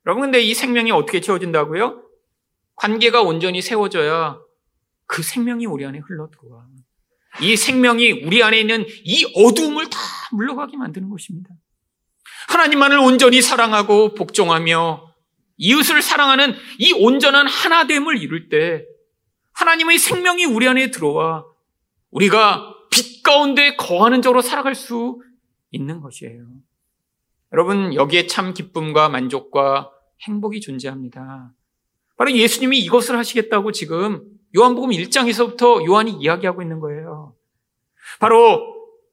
여러분, 0.05 0.21
근데 0.21 0.39
이 0.41 0.53
생명이 0.53 0.91
어떻게 0.91 1.19
채워진다고요? 1.19 2.03
관계가 2.75 3.23
온전히 3.23 3.61
세워져야 3.61 4.39
그 5.07 5.23
생명이 5.23 5.65
우리 5.65 5.83
안에 5.85 5.97
흘러 5.97 6.29
들어와. 6.29 6.67
이 7.41 7.57
생명이 7.57 8.23
우리 8.23 8.43
안에 8.43 8.59
있는 8.59 8.85
이 9.03 9.25
어두움을 9.35 9.89
다 9.89 9.97
물러가게 10.31 10.77
만드는 10.77 11.09
것입니다. 11.09 11.49
하나님만을 12.49 12.99
온전히 12.99 13.41
사랑하고 13.41 14.13
복종하며 14.13 15.12
이웃을 15.57 16.01
사랑하는 16.01 16.55
이 16.79 16.93
온전한 16.93 17.47
하나됨을 17.47 18.17
이룰 18.21 18.49
때 18.49 18.85
하나님의 19.53 19.97
생명이 19.97 20.45
우리 20.45 20.67
안에 20.67 20.91
들어와 20.91 21.45
우리가 22.11 22.73
빛 22.91 23.23
가운데 23.23 23.75
거하는 23.75 24.21
자로 24.21 24.41
살아갈 24.41 24.75
수 24.75 25.21
있는 25.71 26.01
것이에요. 26.01 26.45
여러분, 27.51 27.93
여기에 27.93 28.27
참 28.27 28.53
기쁨과 28.53 29.09
만족과 29.09 29.91
행복이 30.21 30.61
존재합니다. 30.61 31.51
바로 32.17 32.31
예수님이 32.31 32.79
이것을 32.79 33.17
하시겠다고 33.17 33.71
지금 33.71 34.23
요한복음 34.55 34.91
1장에서부터 34.91 35.85
요한이 35.85 36.11
이야기하고 36.11 36.61
있는 36.61 36.79
거예요. 36.79 37.35
바로 38.19 38.61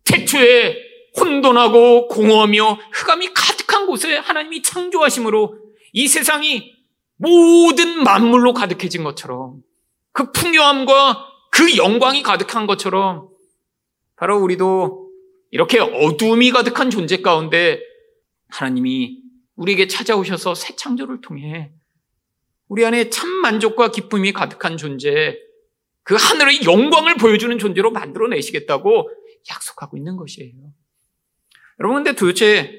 태초에 0.04 0.76
혼돈하고 1.18 2.08
공허하며 2.08 2.78
흑암이 2.92 3.32
가득한 3.34 3.86
곳에 3.86 4.16
하나님이 4.16 4.62
창조하심으로 4.62 5.69
이 5.92 6.08
세상이 6.08 6.74
모든 7.16 8.02
만물로 8.02 8.54
가득해진 8.54 9.04
것처럼 9.04 9.62
그 10.12 10.32
풍요함과 10.32 11.26
그 11.50 11.76
영광이 11.76 12.22
가득한 12.22 12.66
것처럼 12.66 13.28
바로 14.16 14.38
우리도 14.38 15.10
이렇게 15.50 15.78
어둠이 15.78 16.50
가득한 16.52 16.90
존재 16.90 17.20
가운데 17.20 17.80
하나님이 18.48 19.18
우리에게 19.56 19.86
찾아오셔서 19.88 20.54
새 20.54 20.76
창조를 20.76 21.20
통해 21.20 21.72
우리 22.70 22.86
안에 22.86 23.10
참 23.10 23.28
만족과 23.28 23.90
기쁨이 23.90 24.32
가득한 24.32 24.76
존재, 24.76 25.36
그 26.04 26.14
하늘의 26.14 26.64
영광을 26.64 27.16
보여주는 27.16 27.58
존재로 27.58 27.90
만들어내시겠다고 27.90 29.10
약속하고 29.50 29.96
있는 29.96 30.16
것이에요. 30.16 30.54
여러분, 31.80 32.04
근데 32.04 32.16
도대체 32.16 32.72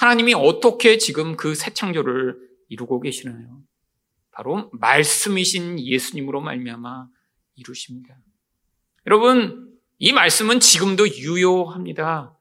하나님이 0.00 0.32
어떻게 0.32 0.96
지금 0.96 1.36
그 1.36 1.54
새 1.54 1.74
창조를 1.74 2.34
이루고 2.70 3.00
계시나요? 3.00 3.60
바로 4.32 4.70
말씀이신 4.72 5.78
예수님으로 5.78 6.40
말미암아 6.40 7.06
이루십니다. 7.56 8.16
여러분, 9.06 9.68
이 9.98 10.14
말씀은 10.14 10.60
지금도 10.60 11.06
유효합니다. 11.06 12.34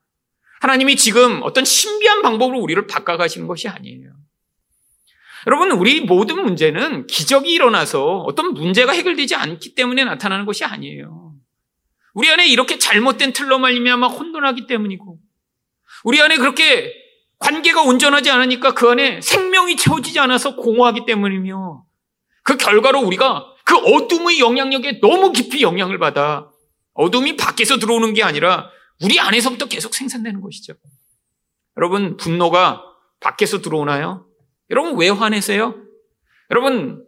하나님이 0.62 0.96
지금 0.96 1.42
어떤 1.44 1.66
신비한 1.66 2.22
방법으로 2.22 2.62
우리를 2.62 2.88
바꿔가시는 2.88 3.46
것이 3.48 3.68
아니에요. 3.68 4.14
여러분, 5.48 5.72
우리 5.72 6.00
모든 6.00 6.42
문제는 6.42 7.08
기적이 7.08 7.52
일어나서 7.52 8.20
어떤 8.20 8.54
문제가 8.54 8.94
해결되지 8.94 9.36
않기 9.36 9.76
때문에 9.76 10.06
나타나는 10.06 10.46
것이 10.46 10.64
아니에요. 10.64 11.36
우리 12.14 12.30
안에 12.30 12.48
이렇게 12.48 12.78
잘못된 12.78 13.34
틀로 13.34 13.60
말미암아 13.60 14.08
혼돈하기 14.08 14.68
때문이고, 14.68 15.20
우리 16.06 16.22
안에 16.22 16.38
그렇게 16.38 17.09
관계가 17.40 17.82
온전하지 17.84 18.30
않으니까 18.30 18.74
그 18.74 18.90
안에 18.90 19.22
생명이 19.22 19.76
채워지지 19.78 20.20
않아서 20.20 20.56
공허하기 20.56 21.06
때문이며, 21.06 21.84
그 22.44 22.58
결과로 22.58 23.00
우리가 23.02 23.46
그 23.66 23.78
어둠의 23.78 24.40
영향력에 24.40 25.00
너무 25.00 25.32
깊이 25.32 25.62
영향을 25.62 26.00
받아 26.00 26.50
어둠이 26.94 27.38
밖에서 27.38 27.78
들어오는 27.78 28.14
게 28.14 28.24
아니라 28.24 28.70
우리 29.02 29.20
안에서부터 29.20 29.68
계속 29.68 29.94
생산되는 29.94 30.42
것이죠. 30.42 30.74
여러분, 31.78 32.18
분노가 32.18 32.84
밖에서 33.22 33.62
들어오나요? 33.62 34.26
여러분, 34.70 34.98
왜 34.98 35.10
화내세요? 35.10 35.76
여러분, 36.52 37.06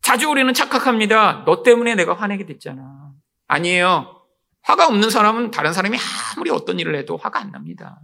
자주 0.00 0.28
우리는 0.28 0.52
착각합니다. 0.54 1.44
너 1.44 1.62
때문에 1.62 1.94
내가 1.94 2.14
화내게 2.14 2.46
됐잖아. 2.46 3.12
아니에요. 3.48 4.22
화가 4.62 4.86
없는 4.86 5.10
사람은 5.10 5.50
다른 5.50 5.72
사람이 5.72 5.98
아무리 6.36 6.50
어떤 6.50 6.78
일을 6.78 6.94
해도 6.96 7.16
화가 7.16 7.40
안 7.40 7.50
납니다. 7.50 8.00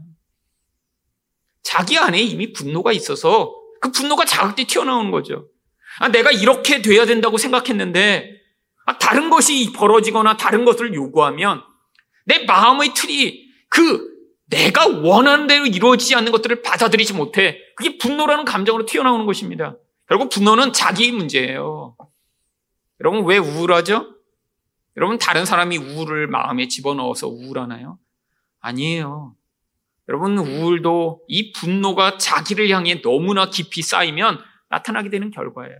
자기 1.62 1.98
안에 1.98 2.20
이미 2.20 2.52
분노가 2.52 2.92
있어서 2.92 3.54
그 3.80 3.90
분노가 3.90 4.24
자극돼 4.24 4.64
튀어나오는 4.64 5.10
거죠. 5.10 5.48
아, 5.98 6.08
내가 6.08 6.30
이렇게 6.30 6.82
돼야 6.82 7.04
된다고 7.06 7.36
생각했는데 7.36 8.40
아, 8.86 8.98
다른 8.98 9.30
것이 9.30 9.72
벌어지거나 9.72 10.36
다른 10.36 10.64
것을 10.64 10.94
요구하면 10.94 11.62
내 12.24 12.44
마음의 12.44 12.94
틀이 12.94 13.48
그 13.68 14.08
내가 14.46 14.86
원하는 14.86 15.46
대로 15.46 15.66
이루어지지 15.66 16.14
않는 16.16 16.32
것들을 16.32 16.62
받아들이지 16.62 17.14
못해. 17.14 17.58
그게 17.76 17.98
분노라는 17.98 18.44
감정으로 18.44 18.84
튀어나오는 18.84 19.24
것입니다. 19.26 19.76
결국 20.08 20.28
분노는 20.28 20.72
자기 20.72 21.12
문제예요. 21.12 21.96
여러분 23.00 23.24
왜 23.24 23.38
우울하죠? 23.38 24.14
여러분 24.96 25.18
다른 25.18 25.44
사람이 25.44 25.78
우울을 25.78 26.26
마음에 26.26 26.66
집어넣어서 26.66 27.28
우울하나요? 27.28 27.98
아니에요. 28.60 29.34
여러분 30.10 30.36
우울도 30.36 31.22
이 31.28 31.52
분노가 31.52 32.18
자기를 32.18 32.68
향해 32.70 33.00
너무나 33.00 33.48
깊이 33.48 33.80
쌓이면 33.80 34.42
나타나게 34.68 35.08
되는 35.08 35.30
결과예요. 35.30 35.76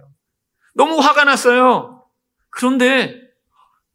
너무 0.77 1.01
화가 1.01 1.25
났어요. 1.25 2.07
그런데 2.51 3.21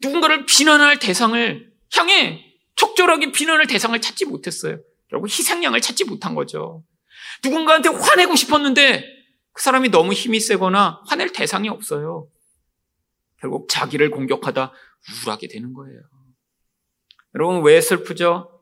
누군가를 0.02 0.46
비난할 0.46 1.00
대상을 1.00 1.74
향해 1.96 2.44
적절하게 2.76 3.32
비난할 3.32 3.66
대상을 3.68 4.00
찾지 4.02 4.26
못했어요. 4.26 4.80
결국 5.10 5.28
희생양을 5.28 5.80
찾지 5.80 6.04
못한 6.04 6.36
거죠. 6.36 6.84
누군가한테 7.42 7.88
화내고 7.88 8.36
싶었는데 8.36 9.06
그 9.54 9.64
사람이 9.64 9.88
너무 9.88 10.12
힘이 10.12 10.42
세거나 10.42 11.02
화낼 11.08 11.32
대상이 11.32 11.70
없어요. 11.70 12.28
결국 13.40 13.70
자기를 13.70 14.12
공격하다 14.12 14.74
우울하게 15.24 15.48
되는 15.48 15.72
거예요. 15.72 16.02
여러분 17.36 17.64
왜 17.64 17.80
슬프죠? 17.80 18.55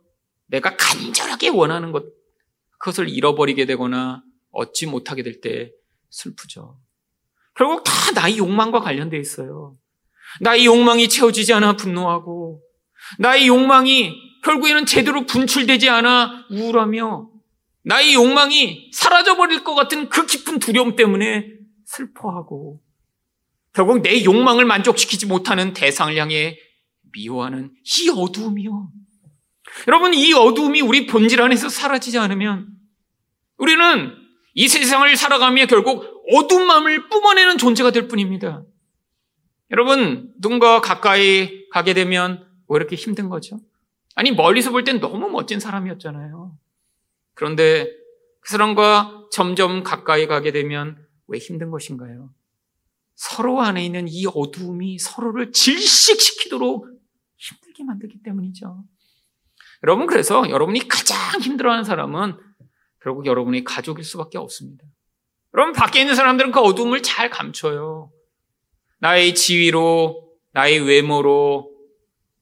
내가 0.53 0.75
간절하게 0.77 1.49
원하는 1.49 1.91
것 1.91 2.05
그것을 2.77 3.09
잃어버리게 3.09 3.65
되거나 3.65 4.23
얻지 4.51 4.85
못하게 4.85 5.23
될 5.23 5.41
때 5.41 5.71
슬프죠. 6.11 6.79
결국 7.55 7.83
다 7.83 7.91
나의 8.13 8.37
욕망과 8.37 8.81
관련되어 8.81 9.19
있어요. 9.19 9.75
나의 10.41 10.65
욕망이 10.67 11.09
채워지지 11.09 11.53
않아 11.53 11.75
분노하고 11.75 12.61
나의 13.17 13.47
욕망이 13.47 14.15
결국에는 14.43 14.85
제대로 14.85 15.25
분출되지 15.25 15.89
않아 15.89 16.45
우울하며 16.51 17.29
나의 17.85 18.13
욕망이 18.13 18.91
사라져버릴 18.93 19.63
것 19.63 19.73
같은 19.73 20.07
그 20.09 20.27
깊은 20.27 20.59
두려움 20.59 20.95
때문에 20.95 21.47
슬퍼하고 21.85 22.79
결국 23.73 24.01
내 24.01 24.23
욕망을 24.23 24.65
만족시키지 24.65 25.25
못하는 25.25 25.73
대상을 25.73 26.15
향해 26.15 26.59
미워하는 27.11 27.71
이 27.83 28.09
어두움이요. 28.09 29.02
여러분, 29.87 30.13
이 30.13 30.33
어두움이 30.33 30.81
우리 30.81 31.07
본질 31.07 31.41
안에서 31.41 31.69
사라지지 31.69 32.17
않으면 32.17 32.67
우리는 33.57 34.15
이 34.53 34.67
세상을 34.67 35.15
살아가며 35.15 35.65
결국 35.65 36.05
마음을 36.67 37.09
뿜어내는 37.09 37.57
존재가 37.57 37.91
될 37.91 38.07
뿐입니다. 38.07 38.63
여러분, 39.71 40.31
누군가 40.39 40.79
가까이 40.81 41.67
가게 41.69 41.93
되면 41.93 42.47
왜 42.67 42.77
이렇게 42.77 42.95
힘든 42.95 43.29
거죠? 43.29 43.59
아니, 44.15 44.31
멀리서 44.31 44.71
볼 44.71 44.83
땐 44.83 44.99
너무 44.99 45.29
멋진 45.29 45.59
사람이었잖아요. 45.59 46.57
그런데 47.33 47.85
그 48.41 48.51
사람과 48.51 49.27
점점 49.31 49.83
가까이 49.83 50.27
가게 50.27 50.51
되면 50.51 51.03
왜 51.27 51.39
힘든 51.39 51.71
것인가요? 51.71 52.29
서로 53.15 53.61
안에 53.61 53.83
있는 53.83 54.07
이 54.07 54.25
어두움이 54.27 54.99
서로를 54.99 55.51
질식시키도록 55.51 56.87
힘들게 57.37 57.83
만들기 57.83 58.21
때문이죠. 58.21 58.83
여러분, 59.83 60.05
그래서 60.07 60.49
여러분이 60.49 60.87
가장 60.87 61.17
힘들어하는 61.41 61.83
사람은 61.83 62.37
결국 63.01 63.25
여러분의 63.25 63.63
가족일 63.63 64.03
수밖에 64.03 64.37
없습니다. 64.37 64.83
여러분, 65.53 65.73
밖에 65.73 65.99
있는 65.99 66.15
사람들은 66.15 66.51
그 66.51 66.59
어두움을 66.59 67.03
잘 67.03 67.29
감춰요. 67.29 68.11
나의 68.99 69.35
지위로, 69.35 70.29
나의 70.51 70.79
외모로, 70.79 71.73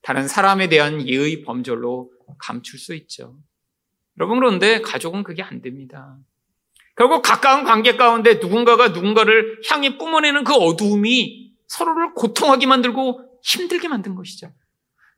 다른 0.01 0.27
사람에 0.27 0.67
대한 0.67 1.07
예의 1.07 1.43
범절로 1.43 2.09
감출 2.39 2.79
수 2.79 2.93
있죠. 2.95 3.35
여러분 4.17 4.39
그런데 4.39 4.81
가족은 4.81 5.23
그게 5.23 5.43
안 5.43 5.61
됩니다. 5.61 6.17
결국 6.95 7.21
가까운 7.21 7.63
관계 7.63 7.95
가운데 7.95 8.35
누군가가 8.35 8.89
누군가를 8.89 9.61
향해 9.69 9.97
뿜어내는 9.97 10.43
그 10.43 10.53
어두움이 10.53 11.53
서로를 11.67 12.13
고통하게 12.13 12.67
만들고 12.67 13.39
힘들게 13.43 13.87
만든 13.87 14.15
것이죠. 14.15 14.51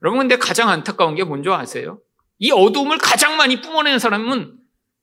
여러분 0.02 0.20
근데 0.20 0.38
가장 0.38 0.70
안타까운 0.70 1.16
게 1.16 1.24
뭔지 1.24 1.50
아세요? 1.50 2.00
이 2.44 2.52
어두움을 2.52 2.98
가장 2.98 3.38
많이 3.38 3.62
뿜어내는 3.62 4.00
사람은 4.00 4.58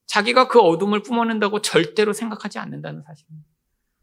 자기가 0.05 0.47
그 0.47 0.61
어둠을 0.61 1.03
뿜어낸다고 1.03 1.63
절대로 1.63 2.13
생각하지 2.13 2.59
않는다는 2.59 3.03
사실입니다. 3.03 3.49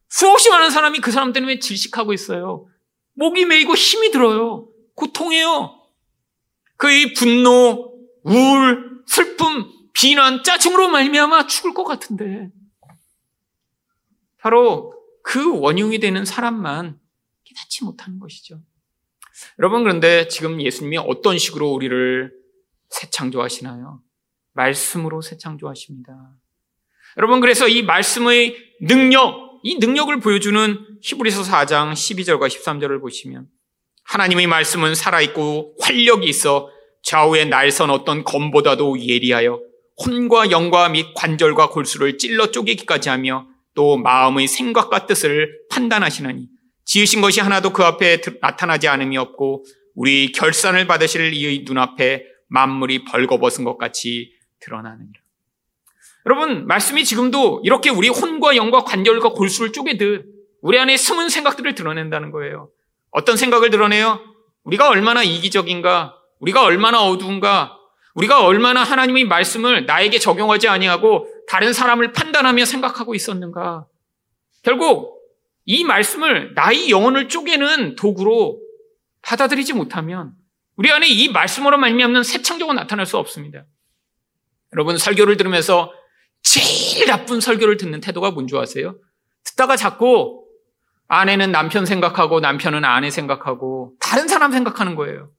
수없이 0.10 0.50
많은 0.50 0.72
사람이 0.72 1.02
그 1.02 1.12
사람 1.12 1.34
때문에 1.34 1.60
질식하고 1.60 2.14
있어요. 2.14 2.66
목이 3.14 3.46
메이고 3.46 3.76
힘이 3.76 4.10
들어요. 4.10 4.70
고통해요. 4.96 5.80
그의 6.78 7.14
분노, 7.14 8.00
우울, 8.24 9.04
슬픔, 9.06 9.72
비난, 9.94 10.44
짜증으로 10.44 10.88
말미암아 10.88 11.46
죽을 11.46 11.76
것 11.76 11.84
같은데 11.84 12.50
바로 14.40 14.96
그 15.22 15.60
원흉이 15.60 16.00
되는 16.00 16.26
사람만 16.26 17.00
깨닫지 17.44 17.84
못하는 17.84 18.18
것이죠. 18.18 18.64
여러분 19.60 19.84
그런데 19.84 20.28
지금 20.28 20.60
예수님이 20.60 20.98
어떤 20.98 21.38
식으로 21.38 21.70
우리를 21.70 22.37
새 22.90 23.10
창조하시나요? 23.10 24.02
말씀으로 24.54 25.22
새 25.22 25.38
창조하십니다. 25.38 26.14
여러분 27.18 27.40
그래서 27.40 27.68
이 27.68 27.84
말씀의 27.84 28.56
능력, 28.82 29.60
이 29.64 29.78
능력을 29.80 30.20
보여주는 30.20 30.78
히브리서 31.02 31.44
4장 31.44 31.94
12절과 31.94 32.48
13절을 32.48 33.02
보시면 33.02 33.48
하나님의 34.04 34.48
말씀은 34.48 34.96
살아있고 34.96 35.76
활력이 35.82 36.28
있어 36.28 36.70
좌우에 37.04 37.46
날선 37.46 37.90
어떤 37.90 38.24
검보다도 38.24 39.00
예리하여 39.00 39.60
혼과 40.06 40.52
영과 40.52 40.90
및 40.90 41.14
관절과 41.16 41.70
골수를 41.70 42.18
찔러 42.18 42.52
쪼개기까지 42.52 43.10
하며 43.10 43.48
또 43.74 43.98
마음의 43.98 44.48
생각과 44.48 45.06
뜻을 45.06 45.50
판단하시느니 45.70 46.48
지으신 46.86 47.22
것이 47.22 47.42
하나도 47.42 47.74
그 47.74 47.84
앞에 47.84 48.22
나타나지 48.42 48.88
않음이 48.88 49.18
없고 49.18 49.66
우리 49.96 50.32
결산을 50.32 50.88
받으실 50.88 51.34
이의 51.34 51.64
눈앞에 51.66 52.24
만물이 52.48 53.06
벌거벗은 53.06 53.64
것 53.64 53.78
같이 53.78 54.34
드러나느니라. 54.60 55.20
여러분, 56.26 56.68
말씀이 56.68 57.06
지금도 57.06 57.62
이렇게 57.64 57.90
우리 57.90 58.10
혼과 58.10 58.56
영과 58.56 58.84
관절과 58.84 59.30
골수를 59.30 59.72
쪼개듯 59.72 60.26
우리 60.62 60.80
안에 60.80 60.98
숨은 60.98 61.30
생각들을 61.30 61.76
드러낸다는 61.76 62.32
거예요. 62.32 62.70
어떤 63.12 63.38
생각을 63.38 63.70
드러내요? 63.70 64.20
우리가 64.64 64.90
얼마나 64.90 65.24
이기적인가? 65.24 66.16
우리가 66.40 66.66
얼마나 66.66 67.02
어두운가? 67.04 67.78
우리가 68.16 68.44
얼마나 68.44 68.84
하나님의 68.84 69.26
말씀을 69.26 69.86
나에게 69.86 70.20
적용하지 70.20 70.68
아니하고 70.68 71.28
다른 71.48 71.72
사람을 71.72 72.12
판단하며 72.12 72.66
생각하고 72.66 73.16
있었는가? 73.16 73.86
결국 74.64 75.22
이 75.66 75.84
말씀을 75.84 76.54
나의 76.56 76.90
영혼을 76.90 77.30
쪼개는 77.30 77.96
도구로 77.96 78.60
받아들이지 79.22 79.74
못하면 79.74 80.34
우리 80.78 80.92
안에 80.92 81.08
이 81.08 81.30
말씀으로 81.30 81.78
말미암는 81.78 82.24
새 82.24 82.42
창조가 82.42 82.74
나타날 82.74 83.06
수 83.06 83.18
없습니다. 83.18 83.66
여러분 84.74 84.98
설교를 84.98 85.36
들으면서 85.36 85.92
제일 86.44 87.08
나쁜 87.08 87.42
설교를 87.42 87.78
듣는 87.78 88.00
태도가 88.00 88.32
뭔지 88.32 88.56
아세요? 88.56 89.00
듣다가 89.44 89.76
자꾸 89.76 90.46
아내는 91.08 91.52
남편 91.52 91.86
생각하고 91.86 92.40
남편은 92.40 92.86
아내 92.86 93.10
생각하고 93.10 93.96
다른 94.00 94.28
사람 94.28 94.52
생각하는 94.52 94.96
거예요. 94.96 95.32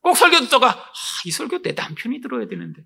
꼭 0.00 0.16
설교 0.16 0.40
듣다가 0.40 0.68
아, 0.68 0.92
이 1.24 1.30
설교 1.30 1.62
내 1.62 1.72
남편이 1.72 2.20
들어야 2.20 2.46
되는데 2.46 2.82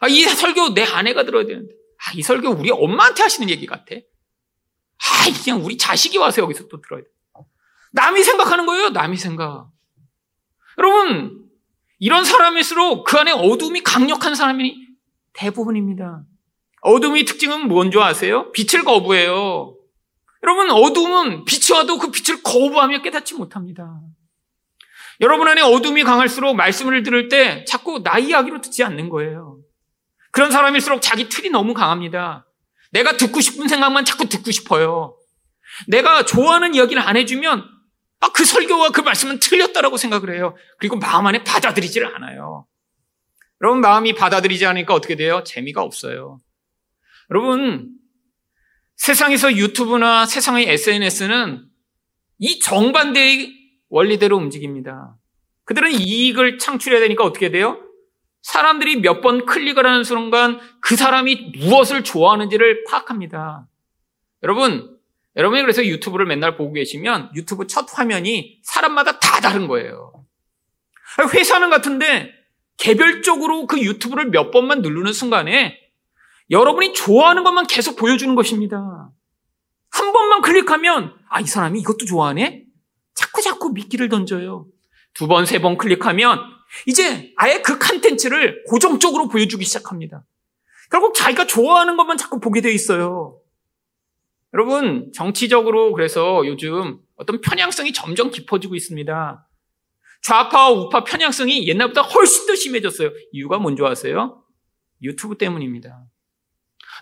아, 0.00 0.08
이 0.08 0.22
설교 0.22 0.74
내 0.74 0.84
아내가 0.84 1.24
들어야 1.24 1.46
되는데 1.46 1.74
아, 2.06 2.12
이 2.14 2.22
설교 2.22 2.50
우리 2.50 2.70
엄마한테 2.70 3.24
하시는 3.24 3.50
얘기 3.50 3.66
같아. 3.66 3.86
아, 3.94 5.42
그냥 5.42 5.64
우리 5.64 5.76
자식이 5.76 6.16
와서 6.18 6.42
여기서 6.42 6.68
또 6.68 6.80
들어야 6.80 7.02
돼. 7.02 7.08
남이 7.92 8.22
생각하는 8.22 8.66
거예요. 8.66 8.90
남이 8.90 9.16
생각. 9.16 9.71
여러분 10.78 11.42
이런 11.98 12.24
사람일수록 12.24 13.04
그 13.04 13.16
안에 13.18 13.32
어둠이 13.32 13.82
강력한 13.82 14.34
사람이 14.34 14.76
대부분입니다. 15.34 16.24
어둠의 16.82 17.24
특징은 17.24 17.68
뭔지 17.68 17.98
아세요? 17.98 18.50
빛을 18.52 18.84
거부해요. 18.84 19.76
여러분, 20.42 20.70
어둠은 20.70 21.44
빛이 21.44 21.76
와도 21.76 21.98
그 21.98 22.10
빛을 22.10 22.42
거부하며 22.42 23.02
깨닫지 23.02 23.34
못합니다. 23.34 24.00
여러분 25.20 25.46
안에 25.46 25.60
어둠이 25.60 26.02
강할수록 26.02 26.56
말씀을 26.56 27.04
들을 27.04 27.28
때 27.28 27.64
자꾸 27.66 28.02
나 28.02 28.18
이야기로 28.18 28.60
듣지 28.60 28.82
않는 28.82 29.08
거예요. 29.08 29.58
그런 30.32 30.50
사람일수록 30.50 31.00
자기 31.00 31.28
틀이 31.28 31.50
너무 31.50 31.74
강합니다. 31.74 32.44
내가 32.90 33.16
듣고 33.16 33.40
싶은 33.40 33.68
생각만 33.68 34.04
자꾸 34.04 34.28
듣고 34.28 34.50
싶어요. 34.50 35.16
내가 35.86 36.24
좋아하는 36.24 36.74
이야기를 36.74 37.00
안 37.00 37.16
해주면 37.16 37.64
아, 38.22 38.30
그 38.30 38.44
설교와 38.44 38.90
그 38.90 39.00
말씀은 39.00 39.40
틀렸다라고 39.40 39.96
생각을 39.96 40.34
해요. 40.34 40.54
그리고 40.78 40.96
마음 40.96 41.26
안에 41.26 41.42
받아들이지를 41.42 42.14
않아요. 42.14 42.66
여러분 43.60 43.80
마음이 43.80 44.14
받아들이지 44.14 44.64
않으니까 44.64 44.94
어떻게 44.94 45.16
돼요? 45.16 45.42
재미가 45.44 45.82
없어요. 45.82 46.40
여러분 47.30 47.90
세상에서 48.96 49.56
유튜브나 49.56 50.26
세상의 50.26 50.68
SNS는 50.68 51.66
이 52.38 52.60
정반대의 52.60 53.54
원리대로 53.88 54.36
움직입니다. 54.36 55.16
그들은 55.64 55.90
이익을 55.92 56.58
창출해야 56.58 57.00
되니까 57.00 57.24
어떻게 57.24 57.50
돼요? 57.50 57.80
사람들이 58.42 59.00
몇 59.00 59.20
번 59.20 59.46
클릭을 59.46 59.84
하는 59.86 60.04
순간 60.04 60.60
그 60.80 60.94
사람이 60.96 61.52
무엇을 61.58 62.04
좋아하는지를 62.04 62.84
파악합니다. 62.84 63.66
여러분, 64.42 64.91
여러분이 65.36 65.62
그래서 65.62 65.84
유튜브를 65.84 66.26
맨날 66.26 66.56
보고 66.56 66.72
계시면 66.72 67.30
유튜브 67.34 67.66
첫 67.66 67.86
화면이 67.92 68.60
사람마다 68.62 69.18
다 69.18 69.40
다른 69.40 69.66
거예요. 69.66 70.12
회사는 71.34 71.70
같은데 71.70 72.30
개별적으로 72.76 73.66
그 73.66 73.80
유튜브를 73.80 74.30
몇 74.30 74.50
번만 74.50 74.82
누르는 74.82 75.12
순간에 75.12 75.78
여러분이 76.50 76.92
좋아하는 76.94 77.44
것만 77.44 77.66
계속 77.66 77.96
보여주는 77.96 78.34
것입니다. 78.34 79.10
한 79.90 80.12
번만 80.12 80.42
클릭하면 80.42 81.14
아, 81.28 81.40
이 81.40 81.46
사람이 81.46 81.80
이것도 81.80 82.04
좋아하네? 82.06 82.64
자꾸 83.14 83.42
자꾸 83.42 83.70
미끼를 83.70 84.08
던져요. 84.08 84.66
두 85.14 85.28
번, 85.28 85.44
세 85.46 85.58
번 85.60 85.76
클릭하면 85.76 86.40
이제 86.86 87.32
아예 87.36 87.60
그 87.60 87.78
컨텐츠를 87.78 88.64
고정적으로 88.68 89.28
보여주기 89.28 89.64
시작합니다. 89.64 90.24
결국 90.90 91.14
자기가 91.14 91.46
좋아하는 91.46 91.96
것만 91.96 92.16
자꾸 92.16 92.40
보게 92.40 92.60
돼 92.62 92.72
있어요. 92.72 93.38
여러분, 94.54 95.10
정치적으로 95.14 95.92
그래서 95.92 96.42
요즘 96.46 96.98
어떤 97.16 97.40
편향성이 97.40 97.92
점점 97.92 98.30
깊어지고 98.30 98.74
있습니다. 98.74 99.48
좌파와 100.22 100.70
우파 100.70 101.04
편향성이 101.04 101.66
옛날보다 101.66 102.02
훨씬 102.02 102.46
더 102.46 102.54
심해졌어요. 102.54 103.10
이유가 103.32 103.58
뭔지 103.58 103.82
아세요? 103.84 104.42
유튜브 105.02 105.36
때문입니다. 105.36 106.04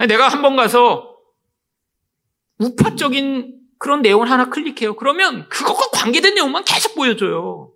내가 0.08 0.28
한 0.28 0.42
번 0.42 0.56
가서 0.56 1.16
우파적인 2.58 3.58
그런 3.78 4.02
내용을 4.02 4.30
하나 4.30 4.48
클릭해요. 4.50 4.94
그러면 4.96 5.48
그것과 5.48 5.88
관계된 5.92 6.34
내용만 6.34 6.64
계속 6.64 6.94
보여줘요. 6.94 7.72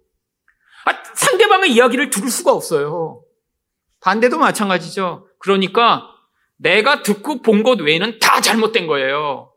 아, 0.84 1.02
상대방의 1.14 1.72
이야기를 1.72 2.10
들을 2.10 2.28
수가 2.28 2.52
없어요. 2.52 3.22
반대도 4.00 4.38
마찬가지죠. 4.38 5.28
그러니까 5.38 6.10
내가 6.56 7.02
듣고 7.02 7.40
본 7.42 7.62
것 7.62 7.80
외에는 7.80 8.18
다 8.20 8.40
잘못된 8.40 8.86
거예요. 8.86 9.53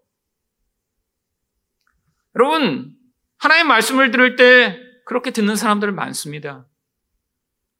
여러분, 2.37 2.95
하나의 3.37 3.63
말씀을 3.63 4.11
들을 4.11 4.35
때 4.35 4.79
그렇게 5.05 5.31
듣는 5.31 5.55
사람들 5.55 5.91
많습니다. 5.91 6.67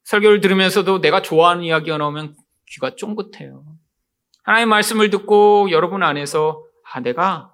설교를 0.04 0.42
들으면서도 0.42 1.00
내가 1.02 1.22
좋아하는 1.22 1.64
이야기가 1.64 2.00
나오면 2.00 2.36
귀가 2.66 2.96
쫑긋해요. 2.96 3.66
하나의 4.44 4.66
말씀을 4.66 5.12
듣고 5.12 5.70
여러분 5.70 6.02
안에서 6.02 6.64
아, 6.92 7.02
내가 7.02 7.54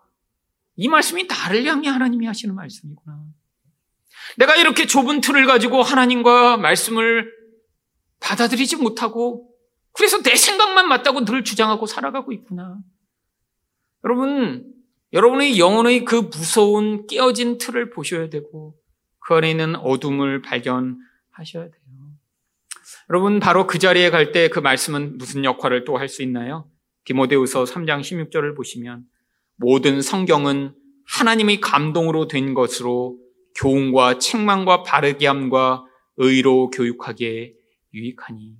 이 0.75 0.87
말씀이 0.87 1.25
나를 1.25 1.65
향해 1.65 1.89
하나님이 1.89 2.25
하시는 2.25 2.55
말씀이구나. 2.55 3.19
내가 4.37 4.55
이렇게 4.55 4.85
좁은 4.87 5.19
틀을 5.19 5.45
가지고 5.45 5.81
하나님과 5.81 6.57
말씀을 6.57 7.31
받아들이지 8.21 8.77
못하고 8.77 9.49
그래서 9.91 10.21
내 10.21 10.35
생각만 10.35 10.87
맞다고 10.87 11.25
늘 11.25 11.43
주장하고 11.43 11.85
살아가고 11.85 12.31
있구나. 12.31 12.77
여러분, 14.05 14.73
여러분의 15.13 15.59
영혼의 15.59 16.05
그 16.05 16.15
무서운 16.15 17.05
깨어진 17.07 17.57
틀을 17.59 17.91
보셔야 17.91 18.29
되고 18.29 18.75
그 19.19 19.35
안에 19.35 19.51
있는 19.51 19.75
어둠을 19.75 20.41
발견하셔야 20.41 21.65
돼요. 21.65 21.73
여러분, 23.09 23.39
바로 23.39 23.67
그 23.67 23.79
자리에 23.79 24.09
갈 24.09 24.31
때 24.31 24.49
그 24.49 24.59
말씀은 24.59 25.17
무슨 25.17 25.43
역할을 25.43 25.83
또 25.85 25.97
할 25.97 26.07
수 26.09 26.23
있나요? 26.23 26.69
디모데우서 27.05 27.65
3장 27.65 28.01
16절을 28.01 28.55
보시면 28.55 29.05
모든 29.55 30.01
성경은 30.01 30.73
하나님의 31.05 31.61
감동으로 31.61 32.27
된 32.27 32.53
것으로 32.53 33.19
교훈과 33.55 34.17
책망과 34.19 34.83
바르게 34.83 35.27
함과 35.27 35.85
의로 36.17 36.69
교육하기에 36.69 37.53
유익하니. 37.93 38.55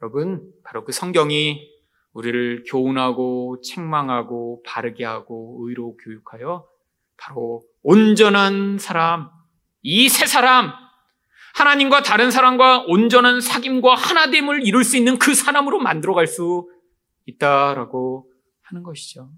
여러분, 0.00 0.50
바로 0.64 0.84
그 0.84 0.92
성경이 0.92 1.68
우리를 2.12 2.64
교훈하고 2.68 3.60
책망하고 3.62 4.62
바르게 4.66 5.04
하고 5.04 5.58
의로 5.62 5.96
교육하여 5.96 6.66
바로 7.16 7.62
온전한 7.82 8.78
사람, 8.78 9.30
이 9.82 10.08
세 10.08 10.26
사람, 10.26 10.72
하나님과 11.54 12.02
다른 12.02 12.30
사람과 12.30 12.84
온전한 12.86 13.38
사귐과 13.38 13.94
하나됨을 13.94 14.66
이룰 14.66 14.84
수 14.84 14.96
있는 14.96 15.18
그 15.18 15.34
사람으로 15.34 15.80
만들어갈 15.80 16.26
수 16.26 16.68
있다라고 17.26 18.30
하는 18.62 18.82
것이죠. 18.82 19.30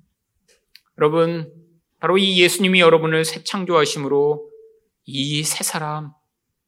여러분, 0.99 1.53
바로 2.01 2.18
이 2.18 2.39
예수님이 2.41 2.81
여러분을 2.81 3.25
새 3.25 3.43
창조하심으로 3.43 4.49
이세 5.07 5.64
사람, 5.64 6.12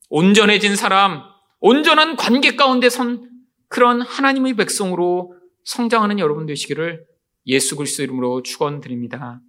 온전해진 0.08 0.76
사람, 0.76 1.22
온전한 1.60 2.16
관계 2.16 2.56
가운데 2.56 2.90
선 2.90 3.30
그런 3.68 4.00
하나님의 4.02 4.54
백성으로 4.54 5.35
성장하는 5.66 6.18
여러분 6.18 6.46
되시기를 6.46 7.04
예수 7.46 7.76
그리스도 7.76 8.02
이름으로 8.02 8.42
축원드립니다. 8.42 9.40